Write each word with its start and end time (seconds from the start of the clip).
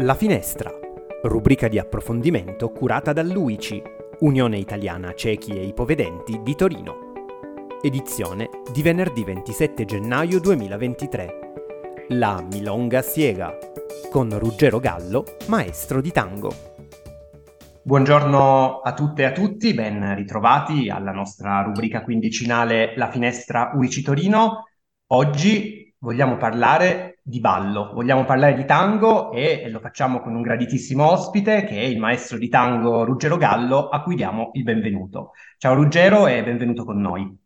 La 0.00 0.14
Finestra, 0.14 0.70
rubrica 1.24 1.66
di 1.66 1.76
approfondimento 1.76 2.70
curata 2.70 3.12
dall'UICI, 3.12 3.82
Unione 4.20 4.56
Italiana 4.56 5.12
Ciechi 5.12 5.58
e 5.58 5.64
Ipovedenti 5.64 6.40
di 6.40 6.54
Torino. 6.54 7.12
Edizione 7.82 8.48
di 8.72 8.82
venerdì 8.82 9.24
27 9.24 9.84
gennaio 9.84 10.38
2023. 10.38 12.04
La 12.10 12.40
Milonga 12.48 13.02
Siega, 13.02 13.58
con 14.08 14.38
Ruggero 14.38 14.78
Gallo, 14.78 15.24
maestro 15.48 16.00
di 16.00 16.12
tango. 16.12 16.52
Buongiorno 17.82 18.78
a 18.78 18.94
tutte 18.94 19.22
e 19.22 19.24
a 19.24 19.32
tutti, 19.32 19.74
ben 19.74 20.14
ritrovati 20.14 20.90
alla 20.90 21.10
nostra 21.10 21.62
rubrica 21.62 22.04
quindicinale 22.04 22.92
La 22.94 23.10
Finestra 23.10 23.72
UICI 23.74 24.02
Torino. 24.02 24.62
Oggi 25.08 25.77
vogliamo 25.98 26.36
parlare 26.36 27.20
di 27.22 27.40
ballo, 27.40 27.92
vogliamo 27.92 28.24
parlare 28.24 28.54
di 28.54 28.64
tango 28.64 29.32
e 29.32 29.68
lo 29.68 29.80
facciamo 29.80 30.20
con 30.20 30.34
un 30.34 30.42
graditissimo 30.42 31.04
ospite 31.10 31.64
che 31.64 31.80
è 31.80 31.84
il 31.84 31.98
maestro 31.98 32.38
di 32.38 32.48
tango 32.48 33.04
Ruggero 33.04 33.36
Gallo, 33.36 33.88
a 33.88 34.02
cui 34.02 34.14
diamo 34.14 34.50
il 34.54 34.62
benvenuto. 34.62 35.32
Ciao 35.58 35.74
Ruggero 35.74 36.26
e 36.26 36.42
benvenuto 36.42 36.84
con 36.84 37.00
noi. 37.00 37.36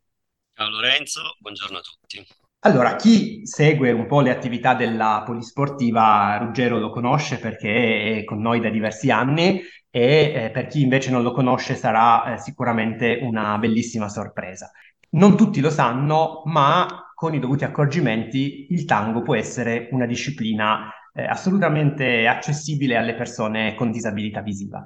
Ciao 0.55 0.69
Lorenzo, 0.69 1.23
buongiorno 1.39 1.79
a 1.79 1.81
tutti. 1.81 2.27
Allora, 2.65 2.95
chi 2.95 3.45
segue 3.45 3.91
un 3.91 4.07
po' 4.07 4.21
le 4.21 4.31
attività 4.31 4.75
della 4.75 5.23
polisportiva, 5.27 6.37
Ruggero 6.37 6.79
lo 6.79 6.91
conosce 6.91 7.39
perché 7.39 8.19
è 8.19 8.25
con 8.25 8.41
noi 8.41 8.61
da 8.61 8.69
diversi 8.69 9.11
anni 9.11 9.61
e 9.91 10.33
eh, 10.33 10.51
per 10.53 10.67
chi 10.67 10.81
invece 10.81 11.11
non 11.11 11.23
lo 11.23 11.33
conosce 11.33 11.75
sarà 11.75 12.35
eh, 12.35 12.39
sicuramente 12.39 13.19
una 13.21 13.59
bellissima 13.59 14.09
sorpresa. 14.09 14.71
Non 15.11 15.37
tutti 15.37 15.61
lo 15.61 15.71
sanno, 15.71 16.43
ma 16.45 17.02
con 17.23 17.35
i 17.35 17.39
dovuti 17.39 17.63
accorgimenti, 17.63 18.67
il 18.71 18.85
tango 18.85 19.23
può 19.23 19.37
essere 19.37 19.87
una 19.93 20.07
disciplina 20.07 20.93
eh, 21.15 21.23
assolutamente 21.23 22.27
accessibile 22.27 22.97
alle 22.97 23.15
persone 23.15 23.77
con 23.77 23.93
disabilità 23.93 24.41
visiva. 24.41 24.83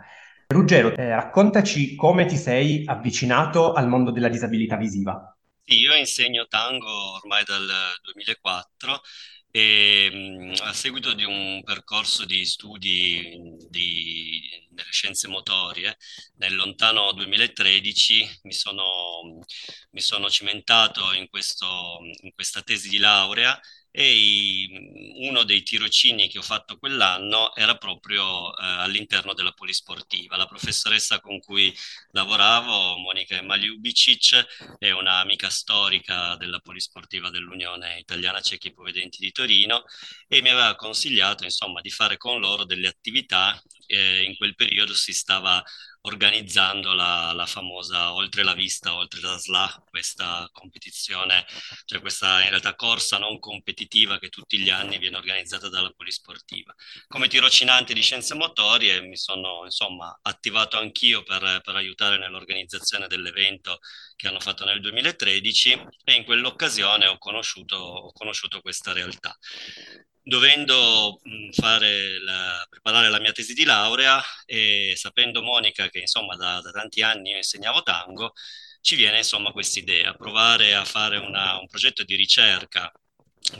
Ruggero, 0.49 0.95
eh, 0.95 1.15
raccontaci 1.15 1.95
come 1.95 2.27
ti 2.27 2.37
sei 2.37 2.83
avvicinato 2.85 3.73
al 3.73 3.89
mondo 3.89 4.11
della 4.11 4.29
disabilità 4.29 4.77
visiva. 4.77 5.35
Io 5.65 5.95
insegno 5.95 6.47
tango 6.47 7.15
ormai 7.15 7.43
dal 7.45 7.67
2004 8.03 9.01
e 9.51 10.11
mm, 10.13 10.53
a 10.65 10.75
seguito 10.75 11.15
di 11.15 11.25
un 11.25 11.63
percorso 11.65 12.27
di 12.27 12.45
studi 12.45 13.57
di, 13.71 14.66
nelle 14.77 14.91
scienze 14.93 15.29
motorie, 15.29 15.97
nel 16.37 16.55
lontano 16.55 17.13
2013 17.13 18.41
mi 18.43 18.53
sono, 18.53 19.41
mi 19.91 20.01
sono 20.01 20.29
cimentato 20.31 21.13
in, 21.13 21.29
questo, 21.29 21.99
in 22.23 22.33
questa 22.35 22.63
tesi 22.63 22.89
di 22.89 22.99
laurea 22.99 23.59
e 23.99 24.13
i, 24.13 24.69
uno 25.27 25.43
dei 25.45 25.63
tirocini 25.63 26.29
che 26.29 26.37
ho 26.37 26.43
fatto 26.43 26.77
quell'anno 26.77 27.55
era 27.55 27.79
proprio 27.79 28.55
eh, 28.55 28.63
all'interno 28.63 29.33
della 29.33 29.53
polisportiva. 29.53 30.37
La 30.37 30.45
professoressa 30.45 31.19
con 31.21 31.41
cui 31.41 31.75
lavoravo, 32.11 32.99
Monica 32.99 33.41
Maliubicic, 33.41 34.77
è 34.79 34.91
un'amica 34.91 35.49
storica 35.49 36.37
della 36.37 36.59
polisportiva 36.59 37.31
dell'Unione 37.31 37.99
Italiana 37.99 38.43
Ciechi 38.43 38.71
Povedenti 38.75 39.17
di 39.19 39.33
Torino 39.33 39.85
e 40.29 40.43
mi 40.43 40.51
aveva 40.51 40.75
consigliato 40.75 41.45
insomma 41.45 41.81
di 41.81 41.91
fare 41.91 42.19
con 42.19 42.39
loro 42.39 42.67
delle 42.67 42.89
attività. 42.89 43.59
Eh, 43.87 44.25
in 44.25 44.37
quel 44.37 44.55
periodo 44.57 44.93
si 44.93 45.15
stava 45.15 45.65
organizzando 46.07 46.93
la, 46.93 47.33
la, 47.33 47.47
famosa 47.47 48.13
Oltre 48.15 48.43
la 48.43 48.55
Vista, 48.55 48.95
Oltre 48.95 49.21
la 49.21 49.37
SLA, 49.37 49.85
questa 49.89 50.49
competizione, 50.53 51.45
cioè 51.85 52.01
questa 52.01 52.43
in 52.43 52.51
realtà 52.51 52.75
corsa 52.75 53.19
non 53.19 53.39
competitiva 53.39 54.19
che 54.19 54.29
tutti 54.29 54.59
gli 54.59 54.71
anni 54.71 54.99
viene 54.99 55.17
organizzata 55.17 55.69
dalla 55.69 55.91
Polisportiva. 55.91 56.75
Come 57.09 57.29
tirocinante 57.29 57.93
di 57.93 58.03
scienze 58.03 58.35
motorie 58.35 59.01
mi 59.01 59.17
sono 59.17 59.63
insomma 59.65 60.17
attivato 60.23 60.79
anch'io 60.79 61.23
per, 61.23 61.61
per 61.63 61.75
aiutare 61.77 62.19
nell'organizzazione 62.19 63.07
dell'evento 63.09 63.79
che 64.15 64.29
hanno 64.29 64.41
fatto 64.41 64.65
nel 64.65 64.81
2013 64.81 65.87
e 66.05 66.13
in 66.15 66.25
quell'occasione 66.25 67.07
ho 67.07 67.19
conosciuto, 67.19 67.77
ho 67.77 68.13
conosciuto 68.13 68.61
questa 68.61 68.93
realtà 68.93 69.37
dovendo 70.27 71.21
la, 72.25 72.67
preparare 72.69 73.09
la 73.09 73.21
mia 73.21 73.31
tesi 73.31 73.55
di 73.55 73.63
laurea 73.63 74.21
e 74.45 74.95
sapendo 74.97 75.41
Monica 75.41 75.89
che 75.89 76.01
insomma 76.01 76.35
da, 76.35 76.61
da 76.61 76.73
tanti 76.73 77.01
anni 77.01 77.31
io 77.31 77.37
insegnavo 77.37 77.83
tango, 77.85 78.33
ci 78.81 78.97
viene 78.97 79.19
insomma 79.19 79.53
questa 79.53 79.79
idea, 79.79 80.15
provare 80.15 80.75
a 80.75 80.85
fare 80.85 81.19
una, 81.19 81.59
un 81.59 81.69
progetto 81.69 82.03
di 82.03 82.17
ricerca 82.17 82.91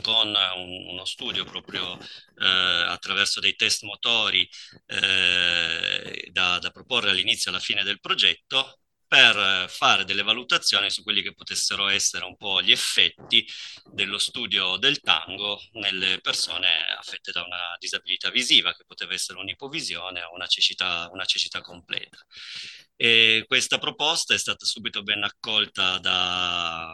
con 0.01 0.27
un, 0.27 0.87
uno 0.89 1.05
studio 1.05 1.45
proprio 1.45 1.97
eh, 1.97 2.45
attraverso 2.45 3.39
dei 3.39 3.55
test 3.55 3.83
motori 3.83 4.47
eh, 4.87 6.27
da, 6.31 6.59
da 6.59 6.69
proporre 6.71 7.11
all'inizio 7.11 7.49
e 7.49 7.53
alla 7.53 7.63
fine 7.63 7.83
del 7.83 8.01
progetto 8.01 8.79
per 9.07 9.69
fare 9.69 10.03
delle 10.03 10.23
valutazioni 10.23 10.89
su 10.91 11.01
quelli 11.03 11.21
che 11.21 11.33
potessero 11.33 11.87
essere 11.87 12.25
un 12.25 12.35
po' 12.35 12.61
gli 12.61 12.71
effetti 12.71 13.47
dello 13.85 14.17
studio 14.17 14.77
del 14.77 14.99
tango 14.99 15.61
nelle 15.73 16.19
persone 16.19 16.67
affette 16.97 17.31
da 17.31 17.43
una 17.43 17.75
disabilità 17.79 18.29
visiva, 18.29 18.73
che 18.73 18.83
poteva 18.85 19.13
essere 19.13 19.39
un'ipovisione 19.39 20.23
o 20.23 20.33
una 20.33 20.47
cecità, 20.47 21.09
una 21.11 21.25
cecità 21.25 21.61
completa. 21.61 22.17
E 22.95 23.45
questa 23.47 23.77
proposta 23.77 24.33
è 24.33 24.37
stata 24.37 24.65
subito 24.65 25.03
ben 25.03 25.23
accolta 25.23 25.97
da, 25.99 26.91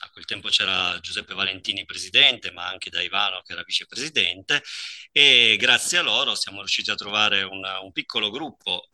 a 0.00 0.10
quel 0.10 0.24
tempo 0.24 0.48
c'era 0.48 0.98
Giuseppe 1.00 1.34
Valentini 1.34 1.84
presidente, 1.84 2.50
ma 2.50 2.66
anche 2.66 2.90
da 2.90 3.00
Ivano 3.00 3.42
che 3.42 3.52
era 3.52 3.62
vicepresidente, 3.62 4.62
e 5.12 5.56
grazie 5.58 5.98
a 5.98 6.02
loro 6.02 6.34
siamo 6.34 6.58
riusciti 6.58 6.90
a 6.90 6.94
trovare 6.94 7.42
una, 7.42 7.80
un 7.80 7.92
piccolo 7.92 8.30
gruppo 8.30 8.90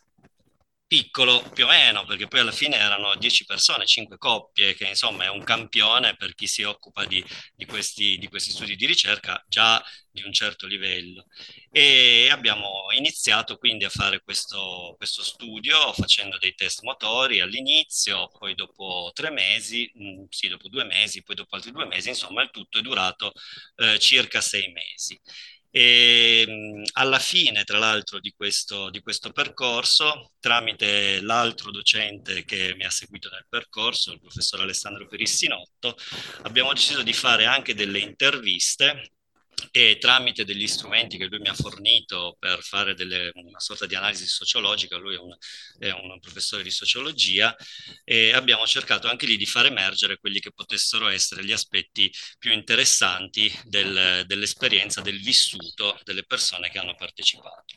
piccolo 0.86 1.42
più 1.52 1.64
o 1.64 1.68
meno, 1.68 2.04
perché 2.04 2.28
poi 2.28 2.40
alla 2.40 2.52
fine 2.52 2.76
erano 2.76 3.14
10 3.16 3.44
persone, 3.44 3.86
5 3.86 4.18
coppie, 4.18 4.74
che 4.74 4.86
insomma 4.86 5.24
è 5.24 5.28
un 5.28 5.42
campione 5.42 6.14
per 6.16 6.34
chi 6.34 6.46
si 6.46 6.62
occupa 6.62 7.04
di, 7.04 7.24
di, 7.54 7.66
questi, 7.66 8.16
di 8.18 8.28
questi 8.28 8.50
studi 8.50 8.76
di 8.76 8.86
ricerca 8.86 9.42
già 9.48 9.82
di 10.10 10.22
un 10.22 10.32
certo 10.32 10.66
livello. 10.66 11.26
E 11.70 12.28
abbiamo 12.30 12.86
iniziato 12.96 13.56
quindi 13.58 13.84
a 13.84 13.88
fare 13.88 14.22
questo, 14.22 14.94
questo 14.96 15.24
studio 15.24 15.92
facendo 15.92 16.38
dei 16.38 16.54
test 16.54 16.82
motori 16.82 17.40
all'inizio, 17.40 18.30
poi 18.38 18.54
dopo 18.54 19.10
tre 19.12 19.30
mesi, 19.30 19.90
mm, 19.98 20.24
sì, 20.28 20.48
dopo 20.48 20.68
due 20.68 20.84
mesi, 20.84 21.22
poi 21.24 21.34
dopo 21.34 21.56
altri 21.56 21.72
due 21.72 21.86
mesi, 21.86 22.10
insomma 22.10 22.42
il 22.42 22.50
tutto 22.50 22.78
è 22.78 22.82
durato 22.82 23.32
eh, 23.76 23.98
circa 23.98 24.40
sei 24.40 24.70
mesi. 24.72 25.18
E 25.76 26.84
alla 26.92 27.18
fine, 27.18 27.64
tra 27.64 27.78
l'altro, 27.78 28.20
di 28.20 28.32
questo, 28.36 28.90
di 28.90 29.00
questo 29.00 29.32
percorso, 29.32 30.34
tramite 30.38 31.20
l'altro 31.20 31.72
docente 31.72 32.44
che 32.44 32.76
mi 32.76 32.84
ha 32.84 32.90
seguito 32.90 33.28
nel 33.28 33.46
percorso, 33.48 34.12
il 34.12 34.20
professor 34.20 34.60
Alessandro 34.60 35.08
Perissinotto, 35.08 35.96
abbiamo 36.42 36.72
deciso 36.72 37.02
di 37.02 37.12
fare 37.12 37.46
anche 37.46 37.74
delle 37.74 37.98
interviste 37.98 39.13
e 39.70 39.98
tramite 39.98 40.44
degli 40.44 40.66
strumenti 40.66 41.16
che 41.16 41.26
lui 41.26 41.38
mi 41.38 41.48
ha 41.48 41.54
fornito 41.54 42.36
per 42.38 42.62
fare 42.62 42.94
delle, 42.94 43.30
una 43.34 43.58
sorta 43.58 43.86
di 43.86 43.94
analisi 43.94 44.26
sociologica, 44.26 44.96
lui 44.96 45.14
è 45.14 45.18
un, 45.18 45.36
è 45.78 45.90
un 45.90 46.18
professore 46.20 46.62
di 46.62 46.70
sociologia, 46.70 47.54
e 48.04 48.32
abbiamo 48.32 48.66
cercato 48.66 49.08
anche 49.08 49.26
lì 49.26 49.36
di 49.36 49.46
far 49.46 49.66
emergere 49.66 50.18
quelli 50.18 50.40
che 50.40 50.52
potessero 50.52 51.08
essere 51.08 51.44
gli 51.44 51.52
aspetti 51.52 52.12
più 52.38 52.52
interessanti 52.52 53.52
del, 53.64 54.24
dell'esperienza, 54.26 55.00
del 55.00 55.20
vissuto 55.20 55.98
delle 56.04 56.24
persone 56.24 56.70
che 56.70 56.78
hanno 56.78 56.94
partecipato. 56.94 57.74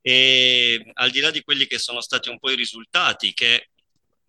E 0.00 0.92
al 0.94 1.10
di 1.10 1.18
là 1.20 1.30
di 1.30 1.42
quelli 1.42 1.66
che 1.66 1.78
sono 1.78 2.00
stati 2.00 2.28
un 2.28 2.38
po' 2.38 2.50
i 2.50 2.56
risultati 2.56 3.34
che 3.34 3.70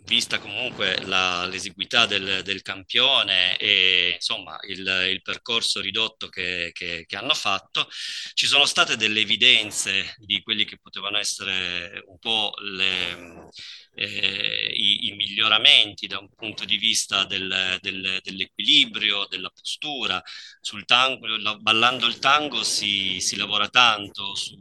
vista 0.07 0.39
comunque 0.39 1.03
la, 1.05 1.45
l'esiguità 1.45 2.05
del, 2.05 2.41
del, 2.41 2.61
campione 2.61 3.57
e 3.57 4.13
insomma 4.15 4.57
il, 4.67 4.79
il 5.11 5.21
percorso 5.21 5.81
ridotto 5.81 6.29
che, 6.29 6.71
che, 6.73 7.03
che, 7.05 7.17
hanno 7.17 7.33
fatto, 7.33 7.89
ci 8.33 8.47
sono 8.47 8.65
state 8.65 8.95
delle 8.95 9.19
evidenze 9.19 10.15
di 10.19 10.41
quelli 10.41 10.63
che 10.63 10.79
potevano 10.81 11.17
essere 11.17 12.01
un 12.07 12.17
po' 12.19 12.53
le, 12.61 13.49
eh, 13.95 14.71
i, 14.73 15.07
i, 15.07 15.11
miglioramenti 15.15 16.07
da 16.07 16.19
un 16.19 16.29
punto 16.33 16.63
di 16.63 16.77
vista 16.77 17.25
del, 17.25 17.77
del, 17.81 18.19
dell'equilibrio, 18.23 19.27
della 19.29 19.49
postura. 19.49 20.23
Sul 20.61 20.85
tango, 20.85 21.27
ballando 21.59 22.07
il 22.07 22.19
tango 22.19 22.63
si, 22.63 23.19
si 23.19 23.35
lavora 23.35 23.67
tanto 23.67 24.35
su 24.35 24.55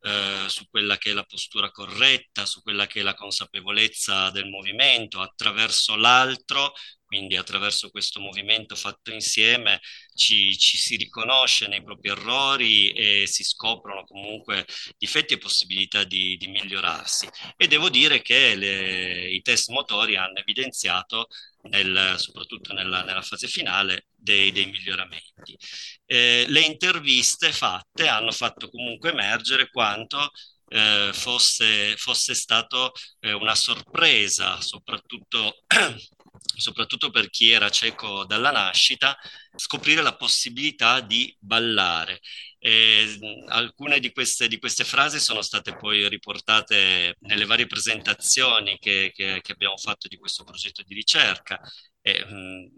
eh, 0.00 0.46
su 0.48 0.66
quella 0.68 0.96
che 0.98 1.10
è 1.10 1.14
la 1.14 1.24
postura 1.24 1.70
corretta, 1.70 2.46
su 2.46 2.62
quella 2.62 2.86
che 2.86 3.00
è 3.00 3.02
la 3.02 3.14
consapevolezza 3.14 4.30
del 4.30 4.48
movimento, 4.48 5.20
attraverso 5.20 5.96
l'altro 5.96 6.72
quindi 7.08 7.36
attraverso 7.36 7.88
questo 7.88 8.20
movimento 8.20 8.76
fatto 8.76 9.10
insieme 9.10 9.80
ci, 10.14 10.56
ci, 10.58 10.76
si 10.76 10.96
riconosce 10.96 11.66
nei 11.66 11.82
propri 11.82 12.10
errori 12.10 12.90
e 12.90 13.26
si 13.26 13.44
scoprono 13.44 14.04
comunque 14.04 14.66
difetti 14.98 15.32
e 15.32 15.38
possibilità 15.38 16.04
di, 16.04 16.36
di 16.36 16.48
migliorarsi. 16.48 17.26
E 17.56 17.66
devo 17.66 17.88
dire 17.88 18.20
che 18.20 18.54
le, 18.54 19.30
i 19.30 19.40
test 19.40 19.70
motori 19.70 20.16
hanno 20.16 20.36
evidenziato, 20.38 21.28
nel, 21.62 22.16
soprattutto 22.18 22.74
nella, 22.74 23.02
nella, 23.02 23.22
fase 23.22 23.48
finale, 23.48 24.08
dei, 24.14 24.52
dei 24.52 24.66
miglioramenti. 24.66 25.56
Eh, 26.04 26.44
le 26.46 26.60
interviste 26.60 27.52
fatte 27.52 28.06
hanno 28.06 28.32
fatto 28.32 28.68
comunque 28.68 29.10
emergere 29.12 29.70
quanto 29.70 30.30
eh, 30.68 31.10
fosse, 31.12 31.96
fosse 31.96 32.34
stato 32.34 32.92
eh, 33.20 33.32
una 33.32 33.54
sorpresa, 33.54 34.60
soprattutto 34.60 35.62
soprattutto 36.56 37.10
per 37.10 37.30
chi 37.30 37.50
era 37.50 37.70
cieco 37.70 38.24
dalla 38.24 38.50
nascita, 38.50 39.16
scoprire 39.54 40.02
la 40.02 40.16
possibilità 40.16 41.00
di 41.00 41.34
ballare. 41.38 42.20
E 42.58 43.18
alcune 43.48 44.00
di 44.00 44.12
queste, 44.12 44.48
di 44.48 44.58
queste, 44.58 44.84
frasi 44.84 45.20
sono 45.20 45.42
state 45.42 45.76
poi 45.76 46.08
riportate 46.08 47.16
nelle 47.20 47.44
varie 47.44 47.66
presentazioni 47.66 48.78
che, 48.78 49.12
che, 49.14 49.40
che 49.42 49.52
abbiamo 49.52 49.76
fatto 49.76 50.08
di 50.08 50.16
questo 50.16 50.44
progetto 50.44 50.82
di 50.82 50.94
ricerca. 50.94 51.60
E, 52.00 52.24
um, 52.28 52.68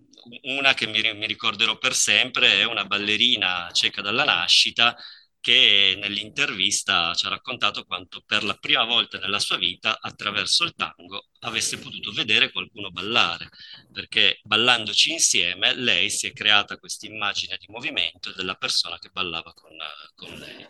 una 0.43 0.75
che 0.75 0.87
mi, 0.87 1.01
mi 1.15 1.27
ricorderò 1.27 1.79
per 1.79 1.95
sempre 1.95 2.61
è 2.61 2.65
una 2.65 2.85
ballerina 2.85 3.71
cieca 3.73 4.03
dalla 4.03 4.25
nascita 4.25 4.95
che 5.41 5.97
nell'intervista 5.99 7.15
ci 7.15 7.27
ha 7.27 7.31
raccontato 7.31 7.85
quanto 7.85 8.23
per 8.25 8.45
la 8.45 8.55
prima 8.55 8.85
volta 8.85 9.19
nella 9.19 9.39
sua 9.39 9.57
vita, 9.57 9.99
attraverso 10.01 10.65
il 10.65 10.75
tango, 10.75 11.29
avesse 11.41 11.79
potuto 11.79 12.13
vedere 12.13 12.53
qualcuno 12.53 12.91
ballare, 12.91 13.49
perché 13.93 14.41
ballandoci 14.43 15.13
insieme 15.13 15.75
lei 15.75 16.11
si 16.11 16.27
è 16.27 16.33
creata 16.33 16.79
questa 16.79 17.07
immagine 17.07 17.57
di 17.59 17.67
movimento 17.69 18.33
della 18.33 18.55
persona 18.55 18.99
che 18.99 19.09
ballava 19.11 19.53
con, 19.55 19.77
con 20.15 20.39
lei. 20.39 20.67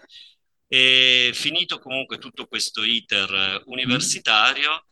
E 0.68 1.32
finito 1.34 1.80
comunque 1.80 2.18
tutto 2.18 2.46
questo 2.46 2.84
iter 2.84 3.62
universitario, 3.66 4.86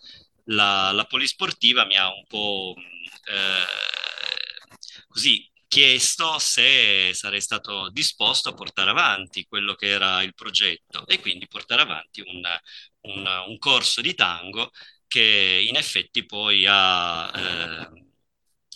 la, 0.46 0.90
la 0.92 1.04
polisportiva 1.04 1.84
mi 1.84 1.96
ha 1.96 2.12
un 2.12 2.24
po' 2.26 2.74
eh, 2.76 3.64
così 5.06 5.48
chiesto 5.68 6.38
se 6.38 7.12
sarei 7.14 7.40
stato 7.40 7.90
disposto 7.90 8.48
a 8.48 8.54
portare 8.54 8.90
avanti 8.90 9.46
quello 9.46 9.74
che 9.74 9.88
era 9.88 10.22
il 10.22 10.34
progetto 10.34 11.06
e 11.06 11.20
quindi 11.20 11.46
portare 11.46 11.82
avanti 11.82 12.22
un, 12.22 12.42
un, 13.02 13.26
un 13.46 13.58
corso 13.58 14.00
di 14.00 14.14
tango 14.14 14.70
che 15.06 15.64
in 15.66 15.76
effetti 15.76 16.24
poi 16.26 16.66
a, 16.66 17.30
eh, 17.34 18.08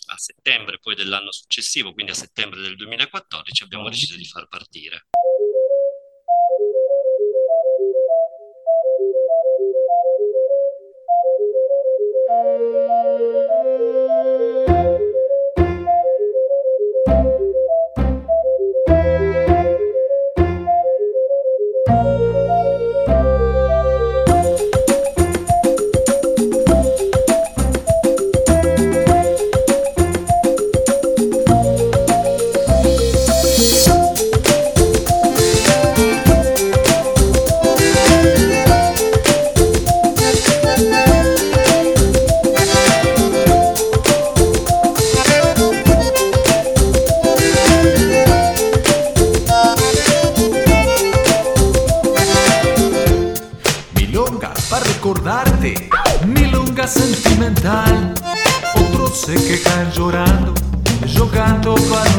a 0.07 0.17
settembre 0.17 0.79
poi 0.79 0.95
dell'anno 0.95 1.31
successivo, 1.31 1.93
quindi 1.93 2.11
a 2.11 2.15
settembre 2.15 2.61
del 2.61 2.75
2014, 2.75 3.63
abbiamo 3.63 3.89
deciso 3.89 4.15
di 4.15 4.25
far 4.25 4.47
partire. 4.47 5.07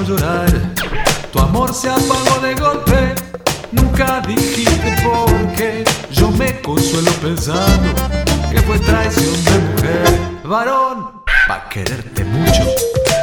llorar. 0.04 0.46
Tu 1.32 1.38
amor 1.38 1.74
se 1.74 1.88
apagó 1.88 2.40
de 2.40 2.54
golpe, 2.54 3.14
nunca 3.72 4.20
dijiste 4.26 4.94
por 5.02 5.30
qué. 5.56 5.84
Yo 6.10 6.30
me 6.30 6.60
consuelo 6.60 7.10
pensando 7.22 7.94
que 8.50 8.60
fue 8.62 8.78
traición 8.78 9.44
de 9.44 9.58
mujer. 9.58 10.20
Varón, 10.44 11.22
pa' 11.48 11.68
quererte 11.68 12.24
mucho, 12.24 12.64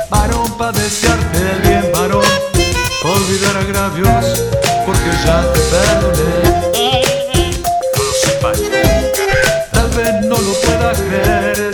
varón, 0.09 0.51
pa' 0.57 0.71
desearte 0.71 1.37
el 1.37 1.61
bien, 1.61 1.91
varón. 1.93 2.25
Olvidar 3.03 3.57
agravios, 3.57 4.43
porque 4.85 5.11
ya 5.25 5.41
te 5.53 5.59
perdoné. 5.71 6.61
No 7.95 8.03
lo 8.03 8.11
sepas, 8.23 8.57
tal 9.71 9.89
vez 9.91 10.25
no 10.25 10.37
lo 10.37 10.53
puedas 10.61 10.99
creer 10.99 11.70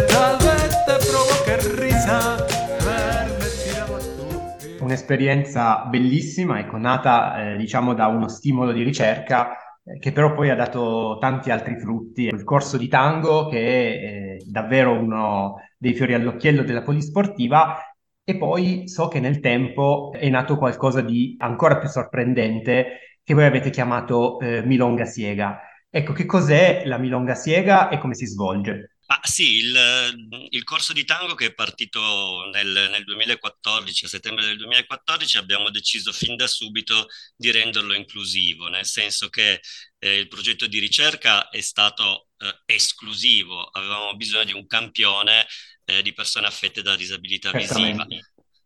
un'esperienza 4.88 5.86
bellissima, 5.86 6.60
ecco, 6.60 6.78
nata 6.78 7.54
eh, 7.54 7.58
diciamo 7.58 7.94
da 7.94 8.08
uno 8.08 8.28
stimolo 8.30 8.72
di 8.72 8.84
ricerca 8.84 9.56
eh, 9.84 10.00
che 10.00 10.12
però 10.12 10.34
poi 10.34 10.50
ha 10.50 10.56
dato 10.56 11.18
tanti 11.20 11.52
altri 11.52 11.80
frutti. 11.80 12.24
Il 12.24 12.44
corso 12.44 12.78
di 12.78 12.88
tango 12.88 13.48
che 13.48 13.58
è 13.60 14.38
eh, 14.38 14.46
davvero 14.50 14.94
uno 14.94 15.56
dei 15.78 15.94
fiori 15.94 16.14
all'occhiello 16.14 16.64
della 16.64 16.82
polisportiva 16.82 17.78
e 18.24 18.38
poi 18.38 18.88
so 18.88 19.08
che 19.08 19.20
nel 19.20 19.40
tempo 19.40 20.12
è 20.14 20.28
nato 20.30 20.58
qualcosa 20.58 21.02
di 21.02 21.36
ancora 21.40 21.78
più 21.78 21.88
sorprendente 21.90 23.20
che 23.24 23.34
voi 23.34 23.46
avete 23.46 23.70
chiamato 23.70 24.40
eh, 24.40 24.64
Milonga 24.64 25.06
Siega. 25.06 25.60
Ecco, 25.90 26.14
che 26.14 26.26
cos'è 26.26 26.84
la 26.86 26.98
Milonga 26.98 27.36
Siega 27.36 27.90
e 27.90 27.98
come 27.98 28.16
si 28.16 28.26
svolge? 28.26 28.97
Ah, 29.10 29.22
sì, 29.24 29.60
il, 29.60 30.48
il, 30.50 30.64
corso 30.66 30.92
di 30.92 31.06
tango 31.06 31.34
che 31.34 31.46
è 31.46 31.54
partito 31.54 32.50
nel, 32.52 32.90
nel, 32.92 33.06
2014, 33.06 34.04
a 34.04 34.08
settembre 34.10 34.46
del 34.46 34.58
2014, 34.58 35.38
abbiamo 35.38 35.70
deciso 35.70 36.12
fin 36.12 36.36
da 36.36 36.46
subito 36.46 37.08
di 37.34 37.50
renderlo 37.52 37.94
inclusivo, 37.94 38.68
nel 38.68 38.86
senso 38.86 39.30
che 39.30 39.62
eh, 40.00 40.18
il 40.18 40.28
progetto 40.28 40.68
di 40.68 40.80
ricerca 40.80 41.48
è 41.48 41.62
stato 41.62 42.28
eh, 42.38 42.62
esclusivo, 42.66 43.64
avevamo 43.68 44.14
bisogno 44.18 44.44
di 44.44 44.52
un 44.52 44.68
campione 44.68 45.48
eh, 45.86 46.02
di 46.02 46.12
persone 46.12 46.48
affette 46.48 46.82
da 46.82 46.98
disabilità 46.98 47.52
visiva. 47.52 48.06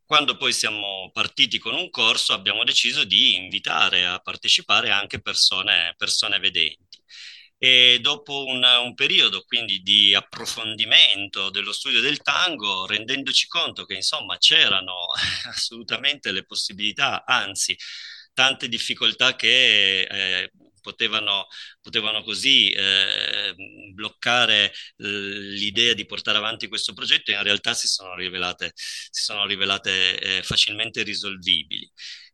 Quando 0.03 0.37
poi 0.37 0.53
siamo 0.53 1.11
partiti 1.13 1.59
con 1.59 1.75
un 1.75 1.91
corso 1.91 2.33
abbiamo 2.33 2.63
deciso 2.63 3.03
di 3.03 3.35
invitare 3.35 4.07
a 4.07 4.17
partecipare 4.17 4.89
anche 4.89 5.21
persone, 5.21 5.93
persone 5.97 6.39
vedenti 6.39 6.90
e 7.63 7.99
dopo 8.01 8.45
un, 8.45 8.63
un, 8.63 8.95
periodo 8.95 9.43
quindi 9.45 9.83
di 9.83 10.15
approfondimento 10.15 11.51
dello 11.51 11.71
studio 11.71 12.01
del 12.01 12.19
tango, 12.23 12.87
rendendoci 12.87 13.47
conto 13.47 13.85
che 13.85 13.93
insomma 13.93 14.39
c'erano 14.39 15.05
assolutamente 15.45 16.31
le 16.31 16.43
possibilità, 16.43 17.23
anzi 17.23 17.77
tante 18.33 18.67
difficoltà 18.67 19.35
che 19.35 20.01
eh, 20.01 20.51
potevano, 20.81 21.45
potevano, 21.81 22.23
così 22.23 22.71
eh, 22.71 23.53
bloccare 23.93 24.73
l'idea 24.95 25.93
di 25.93 26.07
portare 26.07 26.39
avanti 26.39 26.67
questo 26.67 26.93
progetto 26.93 27.29
in 27.29 27.43
realtà 27.43 27.75
si 27.75 27.87
sono 27.87 28.15
rivelate, 28.15 28.71
si 28.75 29.21
sono 29.21 29.45
rivelate 29.45 30.19
eh, 30.19 30.41
facilmente 30.41 31.03
risolvibili 31.03 31.87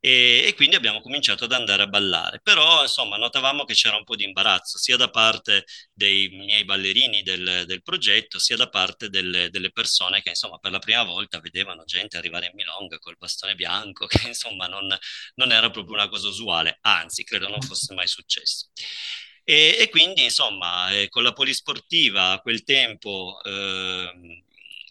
e, 0.07 0.43
e, 0.47 0.53
quindi 0.55 0.77
abbiamo 0.77 1.01
cominciato 1.01 1.43
ad 1.43 1.51
andare 1.51 1.83
a 1.83 1.87
ballare. 1.87 2.39
Però, 2.41 2.81
insomma, 2.81 3.17
notavamo 3.17 3.65
che 3.65 3.73
c'era 3.73 3.97
un 3.97 4.05
po' 4.05 4.15
di 4.15 4.23
imbarazzo, 4.23 4.77
sia 4.77 4.95
da 4.95 5.09
parte 5.09 5.65
dei 5.91 6.29
miei 6.29 6.63
ballerini 6.63 7.23
del, 7.23 7.63
del 7.65 7.83
progetto, 7.83 8.39
sia 8.39 8.55
da 8.55 8.69
parte 8.69 9.09
delle, 9.09 9.49
delle, 9.49 9.69
persone 9.71 10.21
che, 10.21 10.29
insomma, 10.29 10.59
per 10.59 10.71
la 10.71 10.79
prima 10.79 11.03
volta 11.03 11.41
vedevano 11.41 11.83
gente 11.83 12.15
arrivare 12.15 12.45
in 12.45 12.53
milonga 12.55 12.99
col 12.99 13.17
bastone 13.17 13.55
bianco, 13.55 14.05
che, 14.07 14.27
insomma, 14.27 14.67
non, 14.67 14.87
non 15.35 15.51
era 15.51 15.69
proprio 15.69 15.95
una 15.95 16.07
cosa 16.07 16.29
usuale, 16.29 16.77
anzi, 16.81 17.23
credo 17.25 17.49
non 17.49 17.61
fosse 17.61 17.93
mai 17.93 18.07
successo. 18.07 18.67
E, 19.43 19.75
e 19.79 19.89
quindi, 19.89 20.23
insomma, 20.23 20.89
eh, 20.91 21.09
con 21.09 21.23
la 21.23 21.33
polisportiva 21.33 22.31
a 22.31 22.39
quel 22.39 22.63
tempo... 22.63 23.39
Eh, 23.43 24.43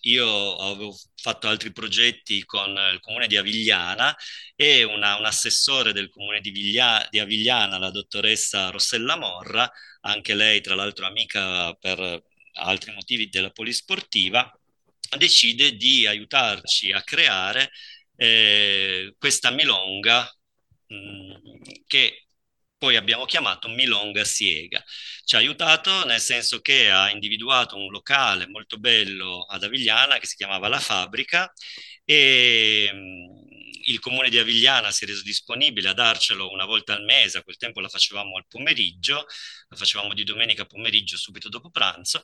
io 0.07 0.57
avevo 0.57 0.97
fatto 1.15 1.49
altri 1.49 1.73
progetti 1.73 2.45
con 2.45 2.71
il 2.93 3.01
comune 3.01 3.27
di 3.27 3.37
Avigliana 3.37 4.15
e 4.55 4.85
una, 4.85 5.17
un 5.17 5.25
assessore 5.25 5.93
del 5.93 6.09
comune 6.09 6.41
di, 6.41 6.51
Viglia, 6.51 7.07
di 7.11 7.19
Avigliana, 7.19 7.79
la 7.79 7.91
dottoressa 7.91 8.71
Rossella 8.71 9.17
Morra, 9.17 9.71
anche 10.03 10.35
lei 10.35 10.61
tra 10.61 10.75
l'altro 10.75 11.07
amica 11.07 11.73
per 11.75 12.23
altri 12.55 12.93
motivi 12.93 13.29
della 13.29 13.51
polisportiva, 13.51 14.51
decide 15.17 15.77
di 15.77 16.07
aiutarci 16.07 16.93
a 16.93 17.03
creare 17.03 17.71
eh, 18.17 19.15
questa 19.19 19.51
milonga 19.51 20.29
mh, 20.87 20.97
mm, 20.97 21.35
che 21.87 22.26
poi 22.79 22.97
abbiamo 22.97 23.25
chiamato 23.25 23.69
Milonga 23.69 24.25
Siega. 24.25 24.83
Ci 25.25 25.35
ha 25.35 25.39
aiutato 25.39 26.05
nel 26.05 26.21
senso 26.21 26.61
che 26.61 26.91
ha 26.91 27.11
individuato 27.11 27.77
un 27.77 27.91
locale 27.91 28.47
molto 28.49 28.79
bello 28.79 29.45
ad 29.45 29.63
Avigliana 29.65 30.19
che 30.19 30.27
si 30.27 30.37
chiamava 30.37 30.69
La 30.69 30.81
Fabbrica 30.81 31.53
e 32.05 32.91
mm, 32.93 33.47
il 33.89 33.99
comune 34.01 34.29
di 34.31 34.39
Avigliana 34.39 34.91
si 34.91 35.05
è 35.05 35.07
reso 35.07 35.23
disponibile 35.23 35.89
a 35.89 35.93
darcelo 35.95 36.51
una 36.51 36.65
volta 36.65 36.95
al 36.95 37.05
mese, 37.05 37.39
a 37.39 37.43
quel 37.43 37.57
tempo 37.57 37.81
la 37.81 37.89
facevamo 37.89 38.37
al 38.37 38.47
pomeriggio, 38.49 39.27
la 39.69 39.77
facevamo 39.77 40.13
di 40.15 40.25
domenica 40.25 40.65
pomeriggio 40.65 41.17
subito 41.17 41.49
dopo 41.49 41.71
pranzo 41.71 42.23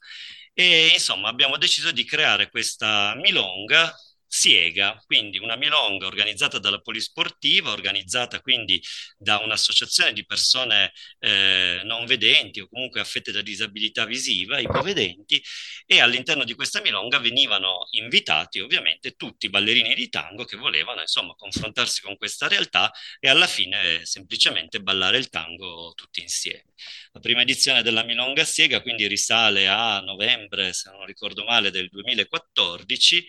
e 0.53 0.91
insomma 0.93 1.29
abbiamo 1.29 1.57
deciso 1.57 1.93
di 1.93 2.05
creare 2.05 2.51
questa 2.51 3.15
milonga 3.17 3.95
Siega, 4.35 4.99
quindi 5.05 5.37
una 5.37 5.57
milonga 5.57 6.07
organizzata 6.07 6.59
dalla 6.59 6.81
Polisportiva, 6.81 7.71
organizzata 7.71 8.41
quindi 8.41 8.83
da 9.19 9.37
un'associazione 9.37 10.15
di 10.15 10.25
persone 10.25 10.93
eh, 11.19 11.83
non 11.85 12.07
vedenti 12.07 12.61
o 12.61 12.67
comunque 12.67 13.01
affette 13.01 13.31
da 13.31 13.43
disabilità 13.43 14.07
visiva, 14.07 14.59
ipovedenti, 14.59 15.43
e 15.85 16.01
all'interno 16.01 16.45
di 16.45 16.55
questa 16.55 16.81
milonga 16.81 17.19
venivano 17.19 17.89
invitati 17.91 18.61
ovviamente 18.61 19.17
tutti 19.17 19.47
i 19.47 19.51
ballerini 19.51 19.95
di 19.95 20.09
tango 20.09 20.47
che 20.47 20.57
volevano 20.57 21.03
insomma 21.03 21.35
confrontarsi 21.35 22.01
con 22.01 22.17
questa 22.17 22.49
realtà 22.49 22.91
e 23.21 23.29
alla 23.29 23.47
fine 23.47 24.07
semplicemente 24.07 24.81
ballare 24.81 25.19
il 25.19 25.29
tango 25.29 25.93
tutti 25.95 26.23
insieme. 26.23 26.73
La 27.13 27.21
prima 27.21 27.43
edizione 27.43 27.83
della 27.83 28.03
Milonga 28.03 28.45
Siega 28.45 28.81
quindi 28.81 29.07
risale 29.07 29.69
a 29.69 30.01
novembre, 30.01 30.73
se 30.73 30.91
non 30.91 31.05
ricordo 31.05 31.45
male, 31.45 31.71
del 31.71 31.91
2014 31.91 33.27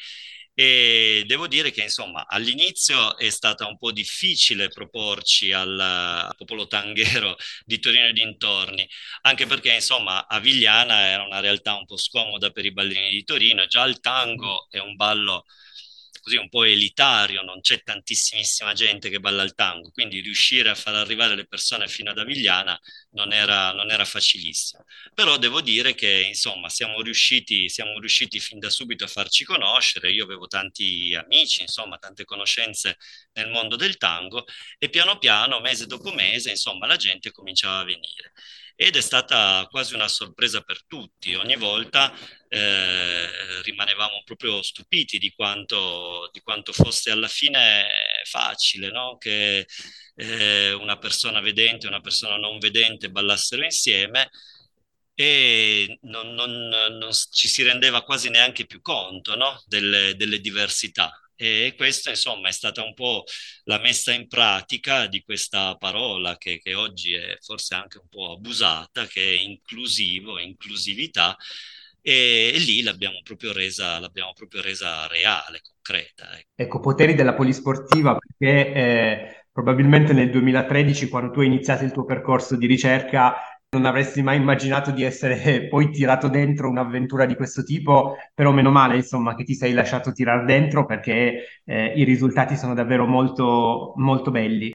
e 0.55 1.24
devo 1.25 1.48
dire 1.48 1.72
che 1.72 1.81
insomma 1.81 2.25
all'inizio 2.27 3.17
è 3.17 3.29
stata 3.29 3.65
un 3.67 3.77
po' 3.77 3.91
difficile 3.91 4.67
proporci 4.67 5.51
al, 5.51 6.31
popolo 6.38 6.67
tanghero 6.67 7.36
di 7.65 7.79
Torino 7.79 8.07
e 8.07 8.13
dintorni, 8.13 8.88
anche 9.22 9.45
perché 9.48 9.74
insomma 9.74 10.27
Avigliana 10.27 11.07
era 11.07 11.24
una 11.24 11.39
realtà 11.39 11.75
un 11.75 11.86
po' 11.86 11.98
scomoda 11.98 12.51
per 12.51 12.65
i 12.65 12.72
ballerini 12.72 13.10
di 13.10 13.24
Torino, 13.24 13.65
già 13.65 13.83
il 13.86 14.00
tango 14.00 14.67
è 14.69 14.79
un 14.79 14.95
ballo 14.95 15.45
così 16.24 16.38
un 16.38 16.48
po' 16.48 16.63
elitario, 16.63 17.42
non 17.42 17.60
c'è 17.60 17.84
tantissimissima 17.84 18.72
gente 18.72 19.10
che 19.10 19.20
balla 19.20 19.44
il 19.44 19.53
tango, 19.53 19.92
quindi 19.92 20.22
riuscire 20.22 20.70
a 20.70 20.75
far 20.75 20.96
arrivare 20.96 21.36
le 21.36 21.46
persone 21.46 21.88
fino 21.89 22.12
ad 22.12 22.18
Avigliana 22.18 22.80
non 23.12 23.34
era, 23.34 23.74
non 23.74 23.92
era 23.92 24.06
facilissimo. 24.06 24.86
Però 25.13 25.38
devo 25.38 25.60
dire 25.60 25.94
che 25.96 26.24
insomma 26.27 26.70
siamo 26.70 27.01
riusciti, 27.01 27.68
siamo 27.68 28.00
riusciti 28.00 28.39
fin 28.39 28.60
da 28.60 28.70
subito 28.70 29.03
a 29.03 29.08
farci 29.08 29.44
conoscere, 29.44 30.12
io 30.12 30.24
avevo 30.24 30.48
tanti 30.48 31.13
amici, 31.13 31.62
insomma 31.62 31.98
tante 31.98 32.24
conoscenze 32.24 32.98
nel 33.34 33.50
mondo 33.50 33.75
del 33.75 33.98
tango 33.98 34.46
e 34.80 34.89
piano 34.89 35.18
piano, 35.18 35.60
mese 35.60 35.88
dopo 35.88 36.13
mese, 36.13 36.51
insomma 36.51 36.88
la 36.88 36.96
gente 36.96 37.32
cominciava 37.32 37.80
a 37.80 37.84
venire 37.84 38.32
ed 38.75 38.96
è 38.96 39.01
stata 39.01 39.68
quasi 39.70 39.94
una 39.94 40.08
sorpresa 40.08 40.62
per 40.62 40.86
tutti. 40.86 41.36
Ogni 41.36 41.56
volta 41.56 42.13
eh, 42.53 43.62
rimanevamo 43.63 44.22
proprio 44.24 44.62
stupiti 44.62 45.17
di 45.17 45.33
quanto, 45.33 46.29
di 46.31 46.39
quanto, 46.41 46.72
fosse 46.72 47.10
alla 47.10 47.27
fine 47.27 47.88
facile, 48.25 48.91
no? 48.91 49.17
che 49.17 49.65
eh, 50.15 50.72
una 50.74 50.98
persona 51.00 51.39
vedente 51.41 51.86
e 51.86 51.89
una 51.89 52.00
persona 52.01 52.38
non 52.38 52.60
vedente 52.60 53.10
ballassero 53.10 53.63
insieme 53.63 54.29
e 55.15 55.98
non, 56.01 56.33
non, 56.36 56.51
non, 56.69 57.10
ci 57.31 57.48
si 57.48 57.63
rendeva 57.63 58.03
quasi 58.03 58.29
neanche 58.29 58.65
più 58.67 58.81
conto 58.81 59.36
no? 59.36 59.62
delle, 59.65 60.15
delle 60.15 60.39
diversità. 60.39 61.12
E 61.36 61.74
questa, 61.75 62.12
insomma, 62.12 62.50
è 62.50 62.51
stata 62.51 62.83
un 62.83 62.93
po' 62.93 63.24
la 63.63 63.79
messa 63.79 64.13
in 64.13 64.27
pratica 64.27 65.07
di 65.07 65.24
questa 65.24 65.75
parola 65.77 66.38
che, 66.38 66.60
che 66.60 66.75
oggi 66.75 67.13
è 67.13 67.36
forse 67.41 67.74
anche 67.74 67.98
un 67.98 68.07
po' 68.07 68.33
abusata, 68.33 69.07
che 69.07 69.22
è 69.22 69.41
inclusivo, 69.41 70.38
inclusività, 70.39 71.36
e, 72.03 72.51
e 72.53 72.60
lì 72.60 72.83
l'abbiamo 72.83 73.22
proprio, 73.24 73.53
resa, 73.53 73.98
l'abbiamo 74.00 74.33
proprio 74.36 74.62
resa 74.62 75.07
reale, 75.07 75.62
concreta. 75.62 76.38
Ecco. 76.38 76.50
ecco, 76.55 76.79
poteri 76.81 77.15
della 77.15 77.33
polisportiva, 77.33 78.17
perché 78.17 78.74
eh, 78.74 79.45
probabilmente 79.51 80.12
nel 80.13 80.29
2013, 80.29 81.07
quando 81.10 81.31
tu 81.31 81.39
hai 81.39 81.48
iniziato 81.48 81.86
il 81.86 81.91
tuo 81.93 82.03
percorso 82.05 82.57
di 82.57 82.67
ricerca, 82.67 83.36
non 83.69 83.86
avresti 83.86 84.22
mai 84.22 84.38
immaginato 84.38 84.91
di 84.91 85.03
essere 85.03 85.67
poi 85.69 85.89
tirato 85.91 86.27
dentro 86.27 86.69
un'avventura 86.69 87.25
di 87.25 87.36
questo 87.36 87.63
tipo, 87.63 88.17
però 88.33 88.51
meno 88.51 88.69
male, 88.72 88.98
insomma, 88.98 89.33
che 89.36 89.43
ti 89.45 89.55
sei 89.55 89.74
lasciato 89.74 90.12
tirare 90.12 90.45
dentro 90.45 90.86
perché 90.86 91.62
eh, 91.63 91.93
i 91.95 92.03
risultati 92.03 92.55
sono 92.57 92.74
davvero 92.74 93.05
molto, 93.07 93.93
molto 93.95 94.29
belli. 94.29 94.72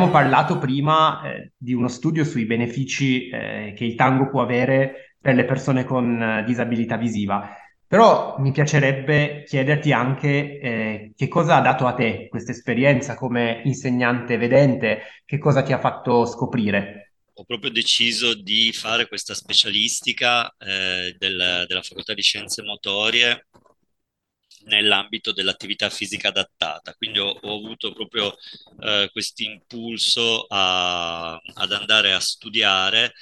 Abbiamo 0.00 0.18
parlato 0.18 0.56
prima 0.56 1.20
eh, 1.30 1.52
di 1.58 1.74
uno 1.74 1.88
studio 1.88 2.24
sui 2.24 2.46
benefici 2.46 3.28
eh, 3.28 3.74
che 3.76 3.84
il 3.84 3.96
tango 3.96 4.30
può 4.30 4.40
avere 4.40 5.16
per 5.20 5.34
le 5.34 5.44
persone 5.44 5.84
con 5.84 6.22
eh, 6.22 6.42
disabilità 6.46 6.96
visiva, 6.96 7.54
però 7.86 8.36
mi 8.38 8.50
piacerebbe 8.50 9.44
chiederti 9.46 9.92
anche 9.92 10.58
eh, 10.58 11.12
che 11.14 11.28
cosa 11.28 11.56
ha 11.56 11.60
dato 11.60 11.86
a 11.86 11.92
te 11.92 12.28
questa 12.30 12.52
esperienza 12.52 13.14
come 13.14 13.60
insegnante 13.66 14.38
vedente, 14.38 15.02
che 15.26 15.36
cosa 15.36 15.60
ti 15.60 15.74
ha 15.74 15.78
fatto 15.78 16.24
scoprire? 16.24 17.12
Ho 17.34 17.44
proprio 17.44 17.70
deciso 17.70 18.32
di 18.32 18.72
fare 18.72 19.06
questa 19.06 19.34
specialistica 19.34 20.48
eh, 20.56 21.14
del, 21.18 21.66
della 21.68 21.82
facoltà 21.82 22.14
di 22.14 22.22
scienze 22.22 22.62
motorie 22.62 23.48
nell'ambito 24.64 25.32
dell'attività 25.32 25.90
fisica 25.90 26.28
adattata. 26.28 26.94
Quindi 26.94 27.18
ho, 27.18 27.28
ho 27.28 27.56
avuto 27.56 27.92
proprio 27.92 28.36
eh, 28.80 29.08
questo 29.12 29.42
impulso 29.42 30.46
ad 30.48 31.72
andare 31.72 32.12
a 32.12 32.20
studiare 32.20 33.12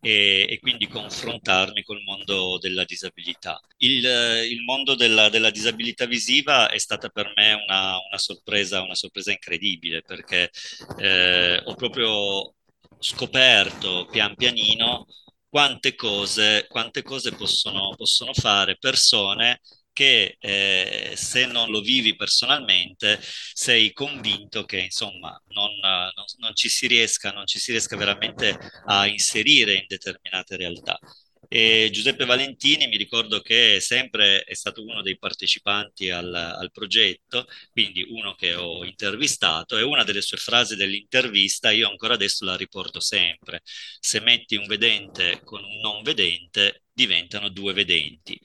e, 0.00 0.46
e, 0.48 0.58
quindi 0.60 0.86
confrontarmi 0.86 1.82
col 1.82 2.02
mondo 2.02 2.58
della 2.58 2.84
disabilità. 2.84 3.60
Il, 3.78 4.04
il 4.04 4.62
mondo 4.62 4.94
della, 4.94 5.28
della, 5.28 5.50
disabilità 5.50 6.06
visiva 6.06 6.68
è 6.68 6.78
stata 6.78 7.08
per 7.08 7.32
me 7.36 7.52
una, 7.54 7.96
una, 7.98 8.18
sorpresa, 8.18 8.82
una 8.82 8.94
sorpresa 8.94 9.32
incredibile 9.32 10.02
perché 10.02 10.50
eh, 10.98 11.60
ho 11.64 11.74
proprio 11.74 12.54
scoperto 12.98 14.06
pian 14.10 14.34
pianino 14.34 15.06
quante 15.48 15.94
cose, 15.94 16.66
quante 16.68 17.02
cose 17.02 17.32
possono, 17.32 17.94
possono 17.96 18.32
fare 18.34 18.76
persone 18.78 19.60
che 19.98 20.36
eh, 20.38 21.14
se 21.16 21.46
non 21.46 21.70
lo 21.70 21.80
vivi 21.80 22.14
personalmente 22.14 23.18
sei 23.52 23.92
convinto 23.92 24.64
che 24.64 24.78
insomma 24.78 25.30
non, 25.48 25.76
non, 25.80 26.12
non, 26.36 26.54
ci 26.54 26.68
si 26.68 26.86
riesca, 26.86 27.32
non 27.32 27.46
ci 27.46 27.58
si 27.58 27.72
riesca 27.72 27.96
veramente 27.96 28.56
a 28.86 29.08
inserire 29.08 29.74
in 29.74 29.86
determinate 29.88 30.56
realtà. 30.56 31.00
E 31.48 31.88
Giuseppe 31.90 32.26
Valentini 32.26 32.86
mi 32.86 32.96
ricordo 32.96 33.40
che 33.40 33.80
sempre 33.80 34.42
è 34.44 34.54
stato 34.54 34.84
uno 34.84 35.02
dei 35.02 35.18
partecipanti 35.18 36.10
al, 36.10 36.32
al, 36.32 36.70
progetto, 36.70 37.46
quindi 37.72 38.02
uno 38.08 38.34
che 38.34 38.54
ho 38.54 38.84
intervistato 38.84 39.76
e 39.78 39.82
una 39.82 40.04
delle 40.04 40.20
sue 40.20 40.36
frasi 40.36 40.76
dell'intervista 40.76 41.70
io 41.72 41.88
ancora 41.88 42.14
adesso 42.14 42.44
la 42.44 42.54
riporto 42.54 43.00
sempre. 43.00 43.62
Se 43.98 44.20
metti 44.20 44.54
un 44.56 44.66
vedente 44.66 45.40
con 45.42 45.64
un 45.64 45.80
non 45.80 46.02
vedente 46.02 46.84
diventano 46.92 47.48
due 47.48 47.72
vedenti. 47.72 48.40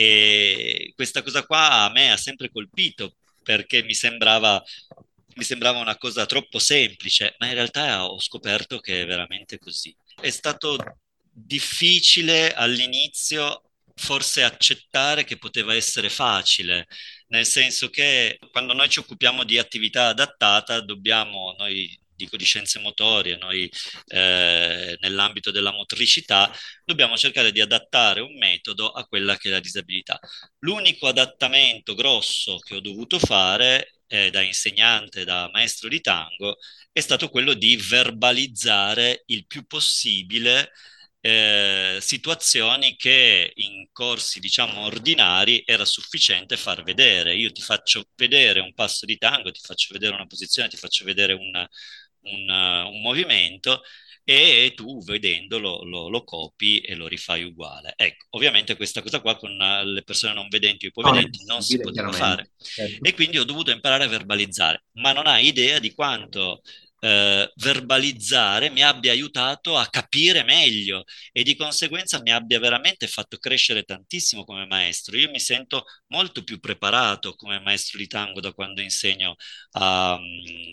E 0.00 0.92
questa 0.94 1.24
cosa 1.24 1.44
qua 1.44 1.82
a 1.82 1.90
me 1.90 2.12
ha 2.12 2.16
sempre 2.16 2.50
colpito 2.50 3.16
perché 3.42 3.82
mi 3.82 3.94
sembrava 3.94 4.62
mi 5.34 5.42
sembrava 5.44 5.78
una 5.78 5.96
cosa 5.96 6.26
troppo 6.26 6.58
semplice, 6.60 7.34
ma 7.38 7.46
in 7.46 7.54
realtà 7.54 8.04
ho 8.04 8.20
scoperto 8.20 8.78
che 8.80 9.02
è 9.02 9.06
veramente 9.06 9.58
così. 9.58 9.94
È 10.20 10.30
stato 10.30 10.76
difficile 11.32 12.52
all'inizio 12.54 13.62
forse 13.94 14.42
accettare 14.44 15.24
che 15.24 15.38
poteva 15.38 15.74
essere 15.74 16.08
facile, 16.10 16.86
nel 17.28 17.46
senso 17.46 17.88
che 17.90 18.38
quando 18.52 18.74
noi 18.74 18.88
ci 18.88 19.00
occupiamo 19.00 19.44
di 19.44 19.58
attività 19.58 20.08
adattata 20.08 20.80
dobbiamo, 20.80 21.54
noi 21.58 21.98
dico 22.18 22.36
di 22.36 22.44
scienze 22.44 22.80
motorie, 22.80 23.36
noi 23.36 23.70
eh, 24.08 24.96
nell'ambito 25.00 25.52
della 25.52 25.72
motricità, 25.72 26.52
dobbiamo 26.84 27.16
cercare 27.16 27.52
di 27.52 27.60
adattare 27.60 28.20
un 28.20 28.36
metodo 28.68 28.90
a 28.90 29.06
quella 29.06 29.36
che 29.36 29.48
è 29.48 29.52
la 29.52 29.60
disabilità. 29.60 30.18
L'unico 30.60 31.06
adattamento 31.06 31.94
grosso 31.94 32.58
che 32.58 32.76
ho 32.76 32.80
dovuto 32.80 33.18
fare 33.18 33.94
eh, 34.06 34.30
da 34.30 34.42
insegnante, 34.42 35.24
da 35.24 35.48
maestro 35.52 35.88
di 35.88 36.00
tango, 36.00 36.58
è 36.92 37.00
stato 37.00 37.28
quello 37.28 37.54
di 37.54 37.76
verbalizzare 37.76 39.22
il 39.26 39.46
più 39.46 39.66
possibile 39.66 40.72
eh, 41.20 41.98
situazioni 42.00 42.96
che 42.96 43.52
in 43.54 43.88
corsi, 43.92 44.40
diciamo, 44.40 44.80
ordinari 44.82 45.62
era 45.66 45.84
sufficiente 45.84 46.56
far 46.56 46.82
vedere. 46.82 47.34
Io 47.36 47.50
ti 47.52 47.60
faccio 47.60 48.04
vedere 48.16 48.60
un 48.60 48.72
passo 48.74 49.06
di 49.06 49.16
tango, 49.18 49.50
ti 49.50 49.60
faccio 49.62 49.88
vedere 49.92 50.14
una 50.14 50.26
posizione, 50.26 50.68
ti 50.68 50.76
faccio 50.76 51.04
vedere 51.04 51.32
un, 51.32 51.66
un, 52.22 52.48
un 52.50 53.00
movimento 53.00 53.82
e 54.30 54.74
tu 54.76 55.02
vedendolo 55.02 55.82
lo, 55.84 56.10
lo, 56.10 56.22
copi 56.22 56.80
e 56.80 56.94
lo 56.94 57.08
rifai 57.08 57.44
uguale. 57.44 57.94
Ecco, 57.96 58.26
ovviamente 58.32 58.76
questa 58.76 59.00
cosa 59.00 59.22
qua 59.22 59.38
con 59.38 59.56
le 59.56 60.02
persone 60.02 60.34
non 60.34 60.48
vedenti 60.50 60.84
o 60.84 60.88
ipovedenti 60.88 61.38
non, 61.46 61.56
non 61.56 61.62
si 61.62 61.80
poteva 61.80 62.12
fare. 62.12 62.50
Certo. 62.60 63.02
E 63.02 63.14
quindi 63.14 63.38
ho 63.38 63.44
dovuto 63.44 63.70
imparare 63.70 64.04
a 64.04 64.08
verbalizzare, 64.08 64.84
ma 64.96 65.12
non 65.12 65.26
hai 65.26 65.46
idea 65.46 65.78
di 65.78 65.94
quanto 65.94 66.60
eh, 67.00 67.50
verbalizzare 67.56 68.70
mi 68.70 68.82
abbia 68.82 69.12
aiutato 69.12 69.76
a 69.76 69.86
capire 69.88 70.42
meglio 70.44 71.04
e 71.32 71.42
di 71.42 71.56
conseguenza 71.56 72.20
mi 72.20 72.32
abbia 72.32 72.58
veramente 72.58 73.06
fatto 73.06 73.38
crescere 73.38 73.82
tantissimo 73.84 74.44
come 74.44 74.66
maestro. 74.66 75.16
Io 75.16 75.30
mi 75.30 75.40
sento 75.40 75.84
molto 76.08 76.42
più 76.42 76.58
preparato 76.60 77.34
come 77.34 77.60
maestro 77.60 77.98
di 77.98 78.06
tango 78.06 78.40
da 78.40 78.52
quando 78.52 78.80
insegno 78.80 79.36
a, 79.72 80.18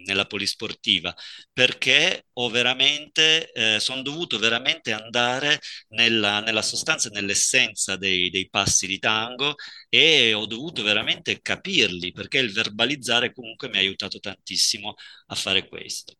nella 0.05 0.25
polisportiva 0.25 1.13
perché 1.53 2.27
ho 2.33 2.49
veramente, 2.49 3.51
eh, 3.51 3.79
sono 3.79 4.01
dovuto 4.01 4.37
veramente 4.39 4.91
andare 4.91 5.59
nella, 5.89 6.39
nella 6.41 6.61
sostanza, 6.61 7.09
nell'essenza 7.09 7.95
dei, 7.95 8.29
dei 8.29 8.49
passi 8.49 8.87
di 8.87 8.99
tango 8.99 9.55
e 9.89 10.33
ho 10.33 10.45
dovuto 10.45 10.83
veramente 10.83 11.41
capirli 11.41 12.11
perché 12.11 12.39
il 12.39 12.51
verbalizzare 12.51 13.33
comunque 13.33 13.69
mi 13.69 13.77
ha 13.77 13.79
aiutato 13.79 14.19
tantissimo 14.19 14.95
a 15.27 15.35
fare 15.35 15.67
questo. 15.67 16.14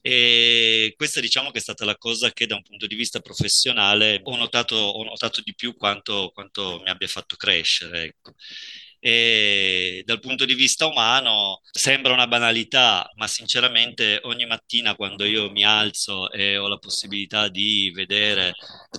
E 0.00 0.92
questa 0.96 1.20
diciamo 1.20 1.50
che 1.50 1.58
è 1.58 1.60
stata 1.60 1.84
la 1.84 1.96
cosa 1.96 2.30
che 2.32 2.46
da 2.46 2.56
un 2.56 2.62
punto 2.62 2.86
di 2.86 2.94
vista 2.94 3.20
professionale 3.20 4.20
ho 4.22 4.36
notato, 4.36 4.76
ho 4.76 5.02
notato 5.04 5.40
di 5.42 5.54
più 5.54 5.74
quanto, 5.76 6.30
quanto 6.34 6.80
mi 6.84 6.90
abbia 6.90 7.08
fatto 7.08 7.36
crescere. 7.36 8.02
Ecco 8.04 8.34
e 9.06 10.02
dal 10.06 10.18
punto 10.18 10.46
di 10.46 10.54
vista 10.54 10.86
umano 10.86 11.60
sembra 11.70 12.14
una 12.14 12.26
banalità, 12.26 13.10
ma 13.16 13.26
sinceramente 13.28 14.18
ogni 14.22 14.46
mattina 14.46 14.94
quando 14.96 15.26
io 15.26 15.50
mi 15.50 15.62
alzo 15.62 16.30
e 16.32 16.56
ho 16.56 16.68
la 16.68 16.78
possibilità 16.78 17.48
di 17.48 17.90
vedere 17.94 18.54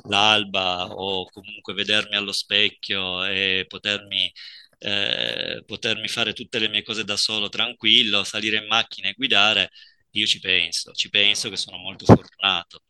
l'alba 0.07 0.85
o 0.85 1.27
comunque 1.31 1.73
vedermi 1.73 2.15
allo 2.15 2.31
specchio 2.33 3.23
e 3.25 3.65
potermi 3.67 4.31
eh, 4.77 5.63
potermi 5.65 6.07
fare 6.07 6.33
tutte 6.33 6.59
le 6.59 6.69
mie 6.69 6.83
cose 6.83 7.03
da 7.03 7.17
solo, 7.17 7.49
tranquillo, 7.49 8.23
salire 8.23 8.57
in 8.57 8.67
macchina 8.67 9.09
e 9.09 9.13
guidare, 9.13 9.71
io 10.19 10.25
ci 10.25 10.39
penso, 10.39 10.91
ci 10.93 11.09
penso 11.09 11.49
che 11.49 11.57
sono 11.57 11.77
molto 11.77 12.05
fortunato 12.05 12.83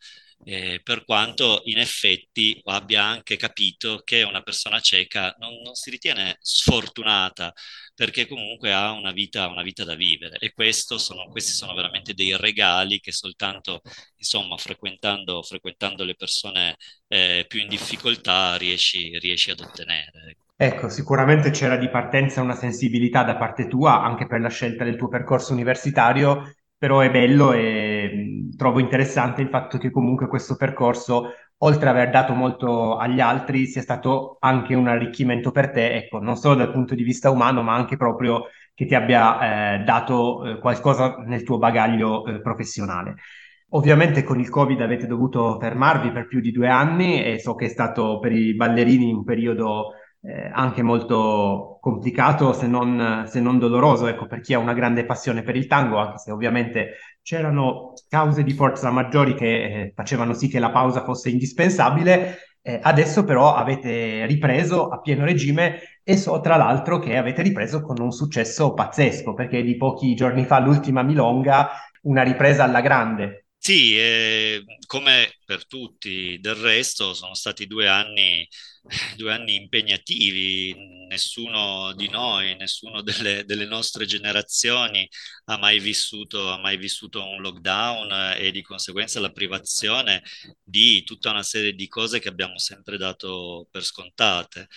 eh, 0.43 0.79
per 0.83 1.05
quanto 1.05 1.61
in 1.65 1.79
effetti 1.79 2.59
abbia 2.65 3.03
anche 3.03 3.37
capito 3.37 4.01
che 4.03 4.23
una 4.23 4.41
persona 4.41 4.79
cieca 4.79 5.33
non, 5.39 5.61
non 5.63 5.73
si 5.75 5.89
ritiene 5.89 6.37
sfortunata 6.39 7.53
perché 7.95 8.27
comunque 8.27 8.73
ha 8.73 8.91
una 8.91 9.11
vita, 9.11 9.47
una 9.47 9.63
vita 9.63 9.83
da 9.83 9.95
vivere 9.95 10.37
e 10.37 10.53
sono, 10.97 11.27
questi 11.29 11.53
sono 11.53 11.73
veramente 11.73 12.13
dei 12.13 12.35
regali 12.37 12.99
che 12.99 13.11
soltanto 13.11 13.81
insomma 14.17 14.57
frequentando, 14.57 15.41
frequentando 15.41 16.03
le 16.03 16.15
persone 16.15 16.75
eh, 17.07 17.45
più 17.47 17.61
in 17.61 17.67
difficoltà 17.67 18.55
riesci, 18.57 19.17
riesci 19.19 19.51
ad 19.51 19.61
ottenere. 19.61 20.37
Ecco, 20.57 20.87
sicuramente 20.89 21.49
c'era 21.49 21.75
di 21.75 21.89
partenza 21.89 22.41
una 22.41 22.55
sensibilità 22.55 23.23
da 23.23 23.35
parte 23.35 23.67
tua 23.67 24.01
anche 24.01 24.25
per 24.25 24.39
la 24.39 24.49
scelta 24.49 24.85
del 24.85 24.95
tuo 24.95 25.09
percorso 25.09 25.51
universitario 25.51 26.54
però 26.77 26.99
è 26.99 27.09
bello 27.11 27.51
e 27.53 28.49
trovo 28.55 28.79
interessante 28.79 29.41
il 29.41 29.49
fatto 29.49 29.77
che 29.77 29.91
comunque 29.91 30.27
questo 30.27 30.55
percorso, 30.55 31.31
oltre 31.57 31.89
ad 31.89 31.95
aver 31.95 32.09
dato 32.09 32.33
molto 32.33 32.97
agli 32.97 33.19
altri, 33.19 33.65
sia 33.65 33.81
stato 33.81 34.37
anche 34.39 34.75
un 34.75 34.87
arricchimento 34.87 35.51
per 35.51 35.71
te, 35.71 35.93
ecco, 35.93 36.19
non 36.19 36.35
solo 36.35 36.55
dal 36.55 36.71
punto 36.71 36.95
di 36.95 37.03
vista 37.03 37.29
umano, 37.29 37.61
ma 37.61 37.73
anche 37.75 37.97
proprio 37.97 38.45
che 38.73 38.85
ti 38.85 38.95
abbia 38.95 39.75
eh, 39.79 39.83
dato 39.83 40.45
eh, 40.45 40.59
qualcosa 40.59 41.15
nel 41.25 41.43
tuo 41.43 41.57
bagaglio 41.57 42.25
eh, 42.25 42.41
professionale. 42.41 43.15
Ovviamente 43.69 44.23
con 44.23 44.39
il 44.39 44.49
Covid 44.49 44.79
avete 44.81 45.07
dovuto 45.07 45.57
fermarvi 45.59 46.11
per 46.11 46.27
più 46.27 46.39
di 46.39 46.51
due 46.51 46.67
anni 46.69 47.23
e 47.23 47.39
so 47.39 47.55
che 47.55 47.65
è 47.65 47.69
stato 47.69 48.19
per 48.19 48.31
i 48.31 48.55
ballerini 48.55 49.11
un 49.11 49.23
periodo 49.23 49.93
eh, 50.27 50.49
anche 50.51 50.81
molto 50.81 51.77
complicato 51.79 52.51
se 52.53 52.67
non, 52.67 53.25
se 53.27 53.39
non, 53.39 53.59
doloroso, 53.59 54.07
ecco, 54.07 54.25
per 54.25 54.41
chi 54.41 54.53
ha 54.53 54.59
una 54.59 54.73
grande 54.73 55.05
passione 55.05 55.43
per 55.43 55.55
il 55.55 55.67
tango, 55.67 55.97
anche 55.97 56.17
se 56.17 56.31
ovviamente 56.31 56.93
c'erano 57.21 57.93
cause 58.09 58.43
di 58.43 58.53
forza 58.53 58.89
maggiori 58.89 59.35
che 59.35 59.63
eh, 59.63 59.91
facevano 59.95 60.33
sì 60.33 60.47
che 60.47 60.59
la 60.59 60.71
pausa 60.71 61.03
fosse 61.03 61.29
indispensabile. 61.29 62.37
Eh, 62.61 62.79
adesso 62.81 63.23
però 63.23 63.53
avete 63.53 64.25
ripreso 64.25 64.87
a 64.89 64.99
pieno 64.99 65.23
regime 65.23 65.99
e 66.03 66.17
so 66.17 66.39
tra 66.41 66.55
l'altro 66.55 66.97
che 66.97 67.15
avete 67.15 67.43
ripreso 67.43 67.81
con 67.81 67.99
un 68.01 68.11
successo 68.11 68.73
pazzesco, 68.73 69.33
perché 69.33 69.61
di 69.61 69.77
pochi 69.77 70.15
giorni 70.15 70.45
fa 70.45 70.59
l'ultima 70.59 71.03
Milonga, 71.03 71.69
una 72.03 72.23
ripresa 72.23 72.63
alla 72.63 72.81
grande. 72.81 73.44
Sì, 73.65 73.97
eh, 73.97 74.63
come 74.85 75.37
per 75.43 75.65
tutti 75.65 76.37
del 76.39 76.53
resto, 76.53 77.15
sono 77.15 77.33
stati 77.33 77.65
due 77.65 77.87
anni, 77.87 78.47
due 79.17 79.33
anni 79.33 79.55
impegnativi. 79.55 80.75
Nessuno 81.07 81.91
di 81.95 82.07
noi, 82.07 82.55
nessuno 82.57 83.01
delle, 83.01 83.43
delle 83.45 83.65
nostre 83.65 84.05
generazioni 84.05 85.07
ha 85.45 85.57
mai, 85.57 85.79
vissuto, 85.79 86.51
ha 86.51 86.59
mai 86.59 86.77
vissuto 86.77 87.23
un 87.27 87.41
lockdown 87.41 88.35
e 88.37 88.51
di 88.51 88.61
conseguenza 88.61 89.19
la 89.19 89.31
privazione 89.31 90.21
di 90.63 91.03
tutta 91.03 91.31
una 91.31 91.41
serie 91.43 91.73
di 91.73 91.87
cose 91.87 92.19
che 92.19 92.29
abbiamo 92.29 92.59
sempre 92.59 92.97
dato 92.97 93.67
per 93.71 93.83
scontate. 93.83 94.67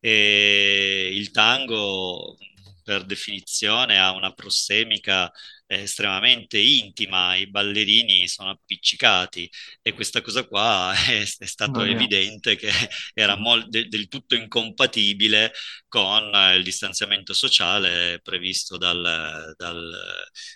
E 0.00 1.10
il 1.14 1.30
tango 1.30 2.36
per 2.82 3.04
definizione 3.04 3.98
ha 3.98 4.12
una 4.12 4.32
prossemica 4.32 5.30
estremamente 5.66 6.58
intima, 6.58 7.34
i 7.36 7.48
ballerini 7.48 8.28
sono 8.28 8.50
appiccicati 8.50 9.50
e 9.80 9.92
questa 9.94 10.20
cosa 10.20 10.44
qua 10.46 10.92
è, 11.06 11.22
è 11.22 11.46
stato 11.46 11.80
oh, 11.80 11.86
evidente 11.86 12.56
che 12.56 12.70
era 13.14 13.36
mol- 13.36 13.68
de- 13.68 13.88
del 13.88 14.08
tutto 14.08 14.34
incompatibile 14.34 15.52
con 15.88 16.30
il 16.54 16.62
distanziamento 16.62 17.32
sociale 17.32 18.20
previsto 18.22 18.76
dal, 18.76 19.54
dal, 19.56 19.94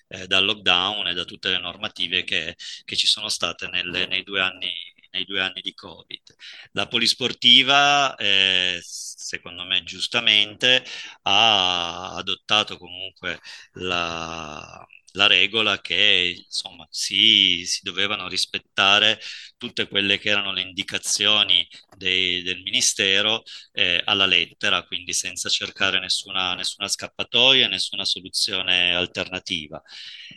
eh, 0.08 0.26
dal 0.26 0.44
lockdown 0.44 1.08
e 1.08 1.14
da 1.14 1.24
tutte 1.24 1.50
le 1.50 1.58
normative 1.58 2.24
che, 2.24 2.56
che 2.84 2.96
ci 2.96 3.06
sono 3.06 3.28
state 3.28 3.68
nelle, 3.68 4.06
nei 4.06 4.22
due 4.22 4.40
anni 4.40 4.72
nei 5.16 5.24
due 5.24 5.40
anni 5.40 5.60
di 5.62 5.74
Covid. 5.74 6.34
La 6.72 6.86
polisportiva, 6.86 8.14
eh, 8.16 8.78
secondo 8.82 9.64
me 9.64 9.82
giustamente, 9.82 10.84
ha 11.22 12.14
adottato 12.14 12.78
comunque 12.78 13.40
la, 13.72 14.86
la 15.16 15.26
regola 15.26 15.80
che 15.80 16.42
insomma 16.46 16.86
si, 16.90 17.64
si 17.66 17.80
dovevano 17.82 18.28
rispettare 18.28 19.18
tutte 19.56 19.88
quelle 19.88 20.18
che 20.18 20.28
erano 20.28 20.52
le 20.52 20.60
indicazioni 20.60 21.66
dei, 21.96 22.42
del 22.42 22.62
Ministero 22.62 23.42
eh, 23.72 24.00
alla 24.04 24.26
lettera, 24.26 24.84
quindi 24.84 25.12
senza 25.12 25.48
cercare 25.48 25.98
nessuna, 25.98 26.54
nessuna 26.54 26.88
scappatoia, 26.88 27.68
nessuna 27.68 28.04
soluzione 28.04 28.94
alternativa. 28.94 29.82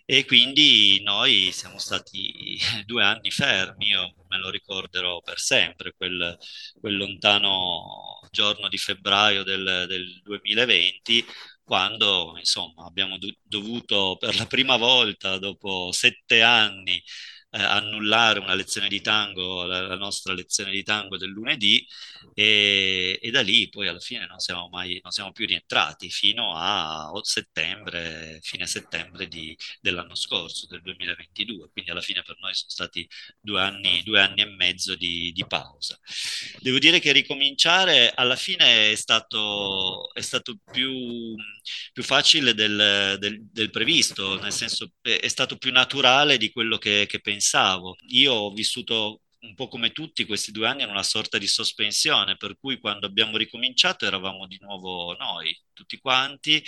E 0.06 0.26
quindi 0.26 1.02
noi 1.04 1.52
siamo 1.52 1.78
stati 1.78 2.58
due 2.86 3.04
anni 3.04 3.32
fermi, 3.32 3.88
io 3.88 4.14
me 4.28 4.38
lo 4.38 4.50
ricorderò 4.50 5.22
per 5.22 5.40
sempre, 5.40 5.94
quel, 5.96 6.38
quel 6.80 6.98
lontano 6.98 8.20
giorno 8.32 8.68
di 8.70 8.78
febbraio 8.78 9.44
del, 9.44 9.86
del 9.88 10.22
2020 10.24 11.26
quando 11.70 12.36
insomma 12.40 12.86
abbiamo 12.86 13.20
do- 13.20 13.32
dovuto 13.44 14.18
per 14.20 14.36
la 14.36 14.48
prima 14.48 14.76
volta 14.76 15.38
dopo 15.38 15.92
sette 15.92 16.42
anni 16.42 17.00
eh, 17.52 17.62
annullare 17.62 18.40
una 18.40 18.54
lezione 18.54 18.88
di 18.88 19.02
tango, 19.02 19.64
la, 19.66 19.82
la, 19.82 19.96
nostra 19.96 20.34
lezione 20.34 20.72
di 20.72 20.84
tango 20.84 21.18
del 21.18 21.30
lunedì 21.30 21.86
e, 22.36 23.18
e, 23.20 23.32
da 23.32 23.42
lì 23.42 23.70
poi 23.70 23.88
alla 23.88 24.00
fine 24.00 24.28
non 24.28 24.38
siamo, 24.40 24.70
mai, 24.70 25.00
non 25.02 25.12
siamo 25.12 25.32
più 25.32 25.48
rientrati 25.48 26.10
fino 26.12 26.54
a 26.56 27.12
settembre, 27.24 28.40
fine 28.44 28.68
settembre 28.68 29.28
di, 29.28 29.58
dell'anno 29.82 30.16
scorso, 30.16 30.68
del 30.68 30.82
2022, 30.82 31.70
quindi 31.72 31.90
alla 31.92 32.02
fine 32.02 32.22
per 32.22 32.38
noi 32.40 32.54
sono 32.54 32.70
stati 32.70 33.08
due 33.40 33.62
anni, 33.62 34.04
due 34.04 34.22
anni 34.22 34.42
e 34.42 34.46
mezzo 34.46 34.96
di, 34.96 35.32
di 35.32 35.46
pausa. 35.48 36.00
Devo 36.60 36.78
dire 36.78 37.00
che 37.00 37.12
ricominciare 37.12 38.12
alla 38.14 38.36
fine 38.36 38.92
è 38.92 38.96
stato, 38.96 40.14
è 40.14 40.22
stato 40.22 40.60
più, 40.72 41.36
più 41.94 42.04
facile 42.04 42.54
del, 42.54 43.18
del, 43.20 43.40
del, 43.52 43.70
previsto, 43.72 44.40
nel 44.40 44.54
senso 44.54 44.92
è 45.02 45.28
stato 45.28 45.58
più 45.58 45.72
naturale 45.72 46.38
di 46.38 46.52
quello 46.52 46.78
che, 46.78 47.06
che 47.08 47.20
pensavo 47.20 47.38
pensavo. 47.40 47.96
Io 48.10 48.34
ho 48.34 48.52
vissuto 48.52 49.22
un 49.42 49.56
po' 49.56 49.70
come 49.70 49.92
tutti 49.92 50.26
questi 50.26 50.52
due 50.52 50.68
anni 50.68 50.84
in 50.84 50.90
una 50.90 51.04
sorta 51.04 51.38
di 51.38 51.48
sospensione, 51.48 52.36
per 52.36 52.58
cui 52.60 52.80
quando 52.80 53.06
abbiamo 53.08 53.38
ricominciato 53.38 54.06
eravamo 54.06 54.46
di 54.48 54.58
nuovo 54.60 55.16
noi, 55.18 55.58
tutti 55.74 55.98
quanti, 56.00 56.62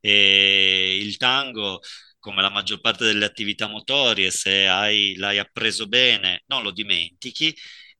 e 0.00 0.98
il 1.00 1.16
tango 1.16 1.80
come 2.18 2.42
la 2.42 2.50
maggior 2.50 2.80
parte 2.80 3.04
delle 3.06 3.24
attività 3.24 3.68
motorie, 3.68 4.30
se 4.30 4.66
hai, 4.66 5.14
l'hai 5.16 5.38
appreso 5.38 5.86
bene, 5.86 6.42
non 6.46 6.62
lo 6.62 6.72
dimentichi 6.72 7.54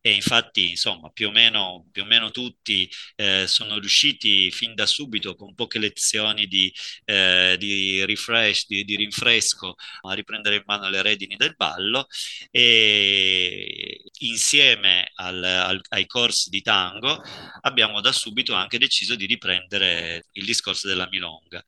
e 0.09 0.15
infatti 0.15 0.71
insomma 0.71 1.11
più 1.11 1.29
o 1.29 1.31
meno, 1.31 1.87
più 1.93 2.03
o 2.03 2.07
meno 2.07 2.31
tutti 2.31 2.91
eh, 3.17 3.47
sono 3.47 3.79
riusciti 3.79 4.51
fin 4.51 4.75
da 4.75 4.87
subito 4.87 5.35
con 5.37 5.55
poche 5.55 5.79
lezioni 5.79 6.47
di, 6.47 6.73
eh, 7.05 7.57
di 7.59 8.03
refresh, 8.07 8.67
di, 8.67 8.85
di, 8.85 8.97
rinfresco 8.97 9.75
a 10.03 10.15
riprendere 10.15 10.57
in 10.57 10.63
mano 10.65 10.89
le 10.89 11.03
redini 11.03 11.37
del 11.37 11.55
ballo 11.57 12.07
e 12.51 14.03
insieme 14.21 15.11
al, 15.17 15.43
al, 15.45 15.81
ai 15.91 16.07
corsi 16.07 16.49
di 16.49 16.63
tango 16.63 17.23
abbiamo 17.63 18.01
da 18.01 18.13
subito 18.13 18.55
anche 18.55 18.79
deciso 18.79 19.15
di 19.15 19.27
riprendere 19.27 20.25
il 20.33 20.45
discorso 20.47 20.89
della 20.89 21.07
milonga. 21.11 21.63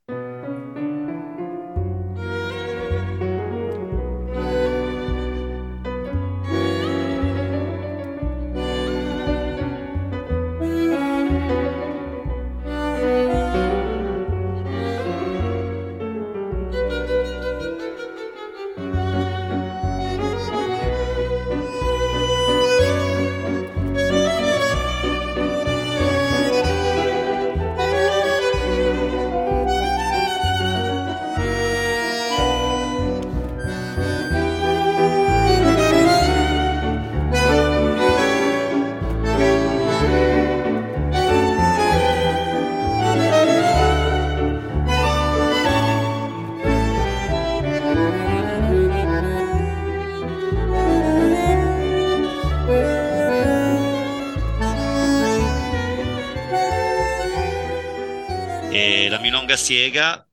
Siega, 59.56 60.26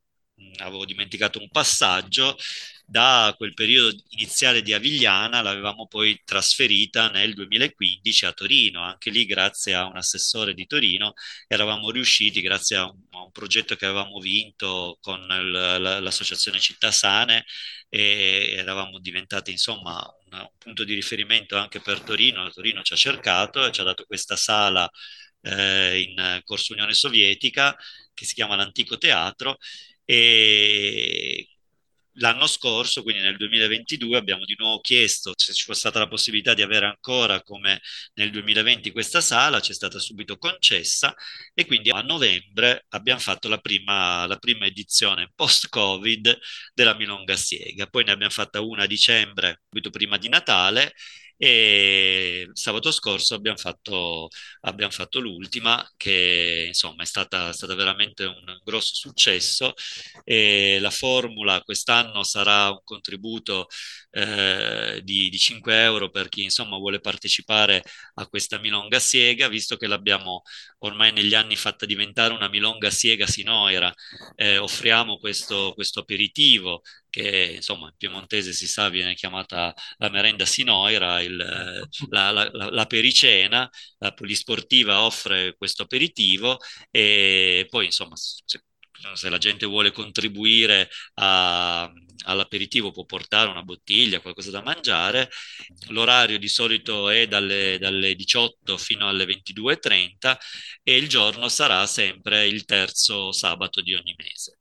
avevo 0.57 0.85
dimenticato 0.85 1.39
un 1.39 1.49
passaggio, 1.49 2.37
da 2.89 3.33
quel 3.35 3.53
periodo 3.53 3.93
iniziale 4.11 4.61
di 4.61 4.71
Avigliana 4.71 5.41
l'avevamo 5.41 5.87
poi 5.87 6.21
trasferita 6.23 7.09
nel 7.09 7.33
2015 7.33 8.25
a 8.25 8.31
Torino, 8.31 8.81
anche 8.81 9.09
lì 9.09 9.25
grazie 9.25 9.73
a 9.73 9.85
un 9.85 9.97
assessore 9.97 10.53
di 10.53 10.65
Torino 10.65 11.13
eravamo 11.47 11.91
riusciti, 11.91 12.39
grazie 12.39 12.77
a 12.77 12.85
un, 12.85 12.97
a 13.11 13.23
un 13.23 13.31
progetto 13.31 13.75
che 13.75 13.85
avevamo 13.85 14.19
vinto 14.19 14.97
con 15.01 15.19
il, 15.19 15.51
l'associazione 15.51 16.59
Città 16.59 16.91
Sane, 16.91 17.43
e 17.89 18.55
eravamo 18.57 18.99
diventati 18.99 19.51
insomma 19.51 19.99
un, 20.31 20.39
un 20.39 20.49
punto 20.57 20.83
di 20.85 20.93
riferimento 20.93 21.57
anche 21.57 21.81
per 21.81 22.01
Torino, 22.01 22.49
Torino 22.51 22.81
ci 22.83 22.93
ha 22.93 22.97
cercato 22.97 23.65
e 23.65 23.71
ci 23.71 23.81
ha 23.81 23.83
dato 23.83 24.05
questa 24.05 24.35
sala 24.37 24.89
eh, 25.41 25.99
in 26.01 26.41
Corso 26.43 26.73
Unione 26.73 26.93
Sovietica 26.93 27.75
che 28.13 28.25
si 28.25 28.33
chiama 28.33 28.55
l'Antico 28.55 28.97
Teatro 28.97 29.57
e 30.05 31.47
l'anno 32.19 32.47
scorso, 32.47 33.03
quindi 33.03 33.21
nel 33.21 33.37
2022, 33.37 34.17
abbiamo 34.17 34.45
di 34.45 34.55
nuovo 34.57 34.79
chiesto 34.81 35.33
se 35.35 35.53
ci 35.53 35.65
fosse 35.65 35.79
stata 35.81 35.99
la 35.99 36.07
possibilità 36.07 36.53
di 36.53 36.61
avere 36.61 36.85
ancora 36.85 37.41
come 37.43 37.81
nel 38.15 38.31
2020 38.31 38.91
questa 38.91 39.21
sala, 39.21 39.59
ci 39.59 39.71
è 39.71 39.73
stata 39.73 39.99
subito 39.99 40.37
concessa 40.37 41.13
e 41.53 41.65
quindi 41.65 41.89
a 41.89 42.01
novembre 42.01 42.85
abbiamo 42.89 43.19
fatto 43.19 43.47
la 43.47 43.59
prima, 43.59 44.25
la 44.25 44.37
prima 44.37 44.65
edizione 44.65 45.31
post-Covid 45.35 46.37
della 46.73 46.95
Milonga 46.95 47.35
Siega. 47.35 47.87
Poi 47.87 48.03
ne 48.03 48.11
abbiamo 48.11 48.31
fatta 48.31 48.61
una 48.61 48.83
a 48.83 48.87
dicembre, 48.87 49.61
subito 49.69 49.89
prima 49.89 50.17
di 50.17 50.29
Natale 50.29 50.93
e 51.37 52.49
sabato 52.53 52.91
scorso 52.91 53.35
abbiamo 53.35 53.57
fatto, 53.57 54.27
abbiamo 54.61 54.91
fatto 54.91 55.19
l'ultima 55.19 55.87
che 55.95 56.65
insomma 56.67 57.03
è 57.03 57.05
stata, 57.05 57.53
stata, 57.53 57.75
veramente 57.75 58.25
un 58.25 58.59
grosso 58.63 58.93
successo. 58.95 59.73
E 60.23 60.79
la 60.79 60.89
formula 60.89 61.61
quest'anno 61.61 62.23
sarà 62.23 62.69
un 62.71 62.81
contributo 62.83 63.67
eh, 64.17 65.01
di, 65.03 65.29
di, 65.29 65.37
5 65.37 65.79
euro 65.83 66.09
per 66.09 66.27
chi 66.27 66.41
insomma 66.41 66.77
vuole 66.77 66.99
partecipare 66.99 67.83
a 68.15 68.27
questa 68.27 68.57
milonga 68.57 68.99
siega 68.99 69.47
visto 69.47 69.77
che 69.77 69.85
l'abbiamo 69.85 70.41
ormai 70.79 71.11
negli 71.11 71.35
anni 71.35 71.55
fatta 71.55 71.85
diventare 71.85 72.33
una 72.33 72.49
milonga 72.49 72.89
siega 72.89 73.27
sinoira. 73.27 73.93
Eh, 74.35 74.57
offriamo 74.57 75.17
questo, 75.17 75.73
questo 75.75 75.99
aperitivo 75.99 76.81
che 77.09 77.53
insomma 77.55 77.87
in 77.89 77.95
piemontese 77.95 78.53
si 78.53 78.67
sa 78.67 78.89
viene 78.89 79.13
chiamata 79.13 79.73
la 79.97 80.09
merenda 80.09 80.45
sinoira, 80.45 81.21
il, 81.21 81.35
la, 82.09 82.31
la, 82.31 82.49
la, 82.51 82.69
la, 82.71 82.85
pericena, 82.87 83.69
la 83.99 84.13
polisportiva 84.13 85.03
offre 85.03 85.55
questo 85.55 85.83
aperitivo 85.83 86.57
e 86.89 87.67
poi 87.69 87.85
insomma 87.85 88.15
se, 88.15 88.63
se 89.13 89.29
la 89.29 89.37
gente 89.37 89.65
vuole 89.67 89.91
contribuire 89.91 90.89
a, 91.15 91.91
all'aperitivo 92.25 92.91
può 92.91 93.05
portare 93.05 93.49
una 93.49 93.63
bottiglia, 93.63 94.19
qualcosa 94.19 94.51
da 94.51 94.61
mangiare. 94.61 95.29
L'orario 95.89 96.37
di 96.37 96.47
solito 96.47 97.09
è 97.09 97.27
dalle, 97.27 97.77
dalle 97.79 98.15
18 98.15 98.77
fino 98.77 99.07
alle 99.07 99.25
22.30 99.25 100.35
e 100.83 100.97
il 100.97 101.07
giorno 101.07 101.47
sarà 101.49 101.85
sempre 101.85 102.47
il 102.47 102.65
terzo 102.65 103.31
sabato 103.31 103.81
di 103.81 103.93
ogni 103.93 104.15
mese 104.17 104.59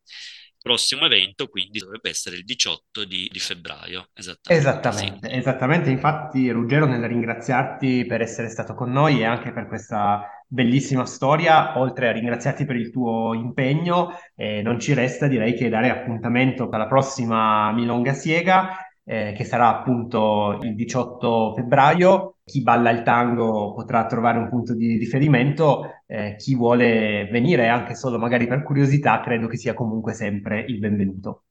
prossimo 0.66 1.04
evento 1.04 1.46
quindi 1.46 1.78
dovrebbe 1.78 2.10
essere 2.10 2.34
il 2.34 2.44
18 2.44 3.04
di, 3.04 3.28
di 3.30 3.38
febbraio. 3.38 4.08
Esattamente, 4.12 4.68
esattamente, 4.68 5.28
sì. 5.28 5.36
esattamente. 5.36 5.90
Infatti 5.90 6.50
Ruggero 6.50 6.86
nel 6.86 7.06
ringraziarti 7.06 8.04
per 8.04 8.20
essere 8.20 8.48
stato 8.48 8.74
con 8.74 8.90
noi 8.90 9.20
e 9.20 9.24
anche 9.24 9.52
per 9.52 9.68
questa 9.68 10.28
bellissima 10.46 11.04
storia, 11.06 11.78
oltre 11.78 12.08
a 12.08 12.12
ringraziarti 12.12 12.64
per 12.64 12.76
il 12.76 12.90
tuo 12.90 13.34
impegno, 13.34 14.10
eh, 14.34 14.62
non 14.62 14.78
ci 14.80 14.94
resta 14.94 15.26
direi 15.28 15.54
che 15.54 15.68
dare 15.68 15.90
appuntamento 15.90 16.68
alla 16.70 16.86
prossima 16.86 17.72
Milonga 17.72 18.12
Siega 18.12 18.86
eh, 19.04 19.32
che 19.36 19.44
sarà 19.44 19.68
appunto 19.68 20.58
il 20.62 20.74
18 20.74 21.54
febbraio. 21.54 22.38
Chi 22.44 22.62
balla 22.62 22.90
il 22.90 23.02
tango 23.02 23.72
potrà 23.74 24.06
trovare 24.06 24.38
un 24.38 24.48
punto 24.48 24.74
di 24.74 24.96
riferimento, 24.98 26.02
eh, 26.06 26.36
chi 26.36 26.54
vuole 26.54 27.26
venire 27.30 27.68
anche 27.68 27.94
solo 27.96 28.18
magari 28.18 28.46
per 28.46 28.62
curiosità, 28.62 29.20
credo 29.20 29.46
che 29.48 29.56
sia 29.56 29.74
comunque 29.74 30.12
sempre 30.14 30.60
il 30.68 30.78
benvenuto. 30.78 31.44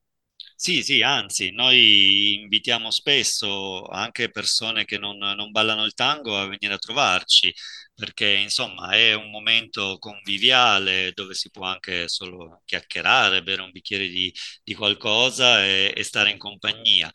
Sì, 0.58 0.84
sì, 0.84 1.01
anzi, 1.01 1.51
noi 1.51 2.36
invitiamo 2.41 2.89
spesso 2.89 3.86
anche 3.88 4.29
persone 4.29 4.86
che 4.86 4.97
non, 4.97 5.17
non 5.17 5.51
ballano 5.51 5.84
il 5.86 5.93
tango 5.93 6.38
a 6.38 6.47
venire 6.47 6.73
a 6.73 6.77
trovarci, 6.77 7.53
perché 7.95 8.27
insomma 8.29 8.91
è 8.91 9.13
un 9.13 9.29
momento 9.29 9.97
conviviale 9.99 11.12
dove 11.13 11.34
si 11.34 11.49
può 11.49 11.65
anche 11.65 12.08
solo 12.10 12.62
chiacchierare, 12.65 13.41
bere 13.41 13.62
un 13.62 13.71
bicchiere 13.71 14.08
di, 14.08 14.34
di 14.63 14.73
qualcosa 14.75 15.63
e, 15.65 15.93
e, 15.95 16.03
stare 16.03 16.29
in 16.29 16.38
compagnia. 16.38 17.10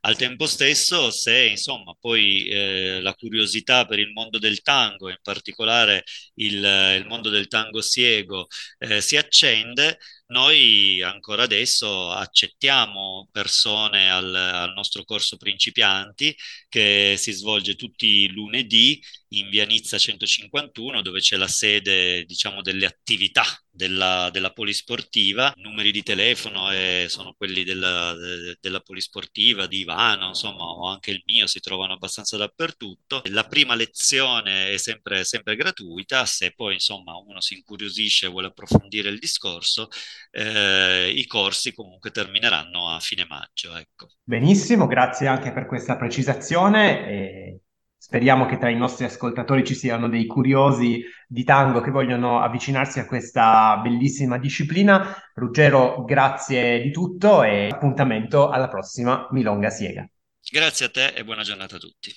Al 0.00 0.16
tempo 0.16 0.46
stesso, 0.46 1.10
se 1.10 1.46
insomma 1.46 1.94
poi 1.98 2.46
eh, 2.48 3.00
la 3.00 3.14
curiosità 3.14 3.86
per 3.86 3.98
il 4.00 4.12
mondo 4.12 4.38
del 4.38 4.60
tango, 4.62 5.08
in 5.08 5.18
particolare 5.22 6.04
il, 6.34 6.54
il 6.56 7.06
mondo 7.06 7.28
del 7.30 7.46
tango 7.48 7.80
siego, 7.80 8.46
eh, 8.78 9.00
si 9.00 9.16
accende, 9.16 9.98
noi 10.26 11.02
ancora 11.02 11.42
adesso 11.44 12.10
accettiamo 12.10 13.28
persone 13.30 14.10
al, 14.10 14.34
al, 14.34 14.72
nostro 14.72 15.04
corso 15.04 15.36
principianti 15.36 16.34
che 16.68 17.14
si 17.18 17.32
svolge 17.32 17.76
tutti 17.76 18.06
i 18.06 18.28
lunedì 18.28 19.00
in 19.38 19.48
via 19.48 19.64
Nizza 19.66 19.98
151 19.98 21.02
dove 21.02 21.20
c'è 21.20 21.36
la 21.36 21.48
sede 21.48 22.24
diciamo 22.24 22.62
delle 22.62 22.86
attività 22.86 23.44
della, 23.74 24.30
della 24.30 24.50
polisportiva, 24.50 25.52
numeri 25.56 25.90
di 25.90 26.02
telefono 26.02 26.70
eh, 26.70 27.06
sono 27.08 27.34
quelli 27.36 27.64
della, 27.64 28.14
de, 28.14 28.56
della 28.60 28.80
polisportiva, 28.80 29.66
di 29.66 29.80
Ivano, 29.80 30.28
insomma, 30.28 30.62
o 30.62 30.88
anche 30.88 31.10
il 31.10 31.22
mio, 31.26 31.46
si 31.46 31.60
trovano 31.60 31.94
abbastanza 31.94 32.36
dappertutto. 32.36 33.22
La 33.30 33.44
prima 33.44 33.74
lezione 33.74 34.70
è 34.72 34.76
sempre, 34.76 35.24
sempre 35.24 35.56
gratuita, 35.56 36.24
se 36.24 36.52
poi 36.54 36.74
insomma 36.74 37.16
uno 37.16 37.40
si 37.40 37.54
incuriosisce 37.54 38.26
e 38.26 38.28
vuole 38.28 38.46
approfondire 38.46 39.08
il 39.08 39.18
discorso, 39.18 39.88
eh, 40.30 41.12
i 41.14 41.26
corsi 41.26 41.74
comunque 41.74 42.10
termineranno 42.12 42.90
a 42.90 43.00
fine 43.00 43.26
maggio. 43.26 43.74
Ecco. 43.76 44.08
Benissimo, 44.22 44.86
grazie 44.86 45.26
anche 45.26 45.52
per 45.52 45.66
questa 45.66 45.96
precisazione. 45.96 47.08
E 47.08 47.63
Speriamo 48.04 48.44
che 48.44 48.58
tra 48.58 48.68
i 48.68 48.76
nostri 48.76 49.06
ascoltatori 49.06 49.64
ci 49.64 49.74
siano 49.74 50.10
dei 50.10 50.26
curiosi 50.26 51.02
di 51.26 51.42
tango 51.42 51.80
che 51.80 51.90
vogliono 51.90 52.42
avvicinarsi 52.42 52.98
a 52.98 53.06
questa 53.06 53.80
bellissima 53.82 54.36
disciplina. 54.36 55.16
Ruggero, 55.32 56.04
grazie 56.04 56.82
di 56.82 56.90
tutto 56.90 57.42
e 57.42 57.70
appuntamento 57.72 58.50
alla 58.50 58.68
prossima 58.68 59.26
Milonga 59.30 59.70
Siega. 59.70 60.06
Grazie 60.52 60.84
a 60.84 60.90
te 60.90 61.06
e 61.14 61.24
buona 61.24 61.44
giornata 61.44 61.76
a 61.76 61.78
tutti. 61.78 62.12